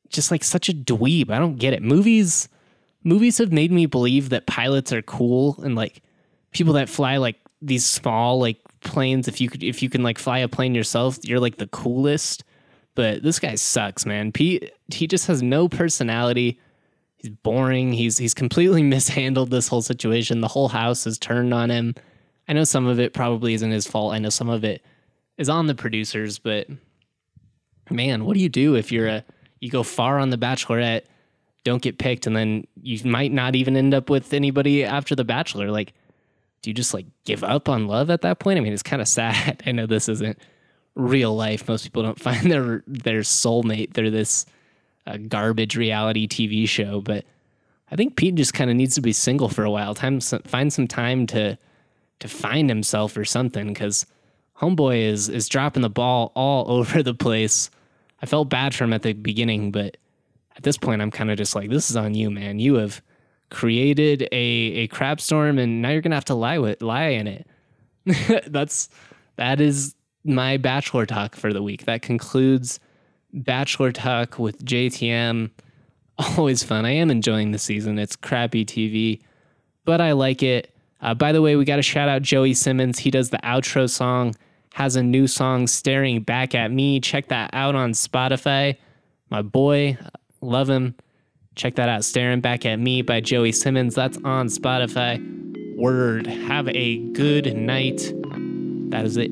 just 0.10 0.31
like 0.31 0.43
such 0.43 0.69
a 0.69 0.73
dweeb? 0.73 1.31
I 1.31 1.39
don't 1.39 1.58
get 1.58 1.73
it. 1.73 1.81
Movies 1.81 2.47
movies 3.03 3.38
have 3.38 3.51
made 3.51 3.71
me 3.71 3.86
believe 3.86 4.29
that 4.29 4.47
pilots 4.47 4.91
are 4.91 5.01
cool 5.03 5.60
and 5.63 5.75
like 5.75 6.01
people 6.51 6.73
that 6.73 6.89
fly 6.89 7.17
like 7.17 7.38
these 7.62 7.86
small 7.86 8.39
like 8.39 8.60
planes 8.86 9.28
if 9.28 9.41
you 9.41 9.50
could 9.50 9.63
if 9.63 9.84
you 9.84 9.89
can 9.89 10.04
like 10.04 10.17
fly 10.17 10.39
a 10.39 10.48
plane 10.48 10.74
yourself, 10.74 11.19
you're 11.24 11.39
like 11.39 11.58
the 11.58 11.67
coolest. 11.67 12.43
But 12.95 13.24
this 13.24 13.39
guy 13.39 13.56
sucks, 13.56 14.06
man. 14.06 14.32
Pete 14.32 14.71
he 14.93 15.08
just 15.08 15.28
has 15.28 15.43
no 15.43 15.67
personality. 15.67 16.60
He's 17.17 17.30
boring. 17.30 17.91
He's 17.91 18.17
he's 18.17 18.34
completely 18.34 18.84
mishandled 18.95 19.52
this 19.52 19.67
whole 19.67 19.82
situation. 19.82 20.41
The 20.41 20.48
whole 20.48 20.69
house 20.69 21.04
has 21.04 21.17
turned 21.17 21.54
on 21.54 21.69
him. 21.69 21.95
I 22.48 22.54
know 22.54 22.63
some 22.63 22.88
of 22.88 23.00
it 23.00 23.13
probably 23.13 23.54
isn't 23.56 23.71
his 23.71 23.88
fault. 23.88 24.13
I 24.13 24.19
know 24.19 24.30
some 24.30 24.50
of 24.50 24.63
it 24.63 24.84
is 25.38 25.50
on 25.50 25.67
the 25.67 25.76
producers, 25.76 26.39
but 26.39 26.67
man, 27.89 28.26
what 28.26 28.36
do 28.36 28.39
you 28.39 28.50
do 28.50 28.76
if 28.76 28.91
you're 28.91 29.08
a 29.08 29.26
you 29.60 29.69
go 29.69 29.84
far 29.84 30.19
on 30.19 30.30
the 30.30 30.38
bachelorette, 30.38 31.04
don't 31.63 31.82
get 31.82 31.98
picked, 31.98 32.28
and 32.28 32.36
then 32.36 32.65
you 32.82 33.00
might 33.10 33.32
not 33.32 33.56
even 33.56 33.76
end 33.76 33.93
up 33.93 34.10
with 34.10 34.34
anybody 34.34 34.84
after 34.84 35.15
the 35.15 35.24
bachelor? 35.24 35.71
Like, 35.71 35.93
do 36.65 36.71
you 36.71 36.73
just 36.73 36.95
like 36.95 37.06
give 37.25 37.43
up 37.43 37.69
on 37.69 37.86
love 37.86 38.10
at 38.10 38.23
that 38.23 38.39
point? 38.39 38.58
I 38.58 38.62
mean, 38.62 38.73
it's 38.73 38.82
kind 38.82 38.99
of 39.01 39.08
sad. 39.08 39.62
I 39.67 39.71
know 39.71 39.86
this 39.86 40.10
isn't 40.10 40.39
real 40.95 41.36
life. 41.36 41.67
Most 41.67 41.84
people 41.84 42.01
don't 42.01 42.19
find 42.19 42.51
their 42.51 42.84
their 42.88 43.21
soulmate. 43.21 43.93
They're 43.93 44.10
this 44.10 44.47
uh, 45.06 45.17
garbage 45.17 45.78
reality 45.78 46.28
TV 46.28 46.67
show. 46.67 47.01
But 47.01 47.23
I 47.91 47.95
think 47.95 48.15
Pete 48.15 48.34
just 48.34 48.56
kind 48.56 48.71
of 48.71 48.75
needs 48.75 48.95
to 48.95 49.01
be 49.01 49.13
single 49.13 49.47
for 49.47 49.63
a 49.63 49.69
while. 49.69 49.93
Time 49.93 50.19
find 50.19 50.73
some 50.73 50.88
time 50.88 51.28
to 51.28 51.56
to 52.19 52.28
find 52.28 52.67
himself 52.67 53.15
or 53.15 53.25
something 53.25 53.67
because 53.67 54.08
homeboy 54.58 55.04
is 55.04 55.30
is 55.30 55.47
dropping 55.47 55.84
the 55.84 55.89
ball 55.89 56.32
all 56.34 56.69
over 56.71 57.04
the 57.04 57.13
place. 57.13 57.69
I 58.23 58.25
felt 58.25 58.49
bad 58.49 58.73
for 58.73 58.86
him 58.86 58.93
at 58.93 59.04
the 59.04 59.13
beginning, 59.13 59.71
but 59.71 59.97
at 60.56 60.63
this 60.63 60.78
point, 60.78 61.04
I'm 61.04 61.12
kind 61.12 61.30
of 61.30 61.38
just 61.38 61.54
like, 61.54 61.69
this 61.69 61.91
is 61.91 61.95
on 61.95 62.15
you, 62.15 62.32
man. 62.32 62.58
You 62.58 62.75
have 62.75 63.04
created 63.56 64.28
a 64.34 64.36
a 64.36 64.88
crap 64.88 65.22
storm, 65.22 65.58
and 65.58 65.82
now 65.82 65.89
you're 65.89 66.02
gonna 66.02 66.15
have 66.15 66.26
to 66.26 66.36
lie 66.36 66.60
with 66.60 66.82
lie 66.82 67.08
in 67.08 67.26
it. 67.26 67.48
That's 68.48 68.89
that 69.38 69.62
is 69.62 69.96
my 70.26 70.58
bachelor 70.58 71.06
talk 71.06 71.36
for 71.36 71.54
the 71.54 71.63
week. 71.63 71.86
That 71.86 72.02
concludes 72.02 72.82
bachelor 73.32 73.94
talk 73.94 74.38
with 74.38 74.63
JTM. 74.65 75.52
Always 76.18 76.63
fun. 76.63 76.86
I 76.86 76.91
am 76.91 77.10
enjoying 77.10 77.52
the 77.52 77.58
season. 77.58 77.98
It's 77.98 78.18
crappy 78.18 78.65
TV, 78.65 79.22
but 79.86 80.02
I 80.02 80.12
like 80.12 80.44
it. 80.44 80.74
Uh, 81.00 81.13
by 81.13 81.32
the 81.32 81.41
way, 81.41 81.56
we 81.56 81.63
got 81.63 81.78
to 81.78 81.82
shout 81.82 82.10
out 82.10 82.24
Joey 82.24 82.54
Simmons. 82.54 83.00
He 83.00 83.12
does 83.12 83.30
the 83.30 83.38
outro 83.38 83.89
song, 83.89 84.36
has 84.74 84.96
a 84.96 85.04
new 85.04 85.28
song, 85.28 85.68
Staring 85.68 86.24
Back 86.24 86.56
at 86.56 86.72
Me. 86.72 87.00
Check 87.00 87.28
that 87.30 87.52
out 87.54 87.76
on 87.76 87.91
Spotify. 87.91 88.78
My 89.30 89.41
boy, 89.41 89.98
love 90.41 90.70
him. 90.70 90.96
Check 91.56 91.76
that 91.76 91.88
out, 91.88 92.04
Staring 92.04 92.41
Back 92.41 92.65
at 92.65 92.80
Me 92.80 93.02
by 93.02 93.22
Joey 93.22 93.54
Simmons. 93.54 93.96
That's 93.96 94.18
on 94.26 94.48
Spotify. 94.48 95.22
Word. 95.78 96.28
Have 96.28 96.68
a 96.70 96.98
good 97.13 97.56
night. 97.56 98.13
That 98.91 99.06
is 99.06 99.18
it. 99.18 99.32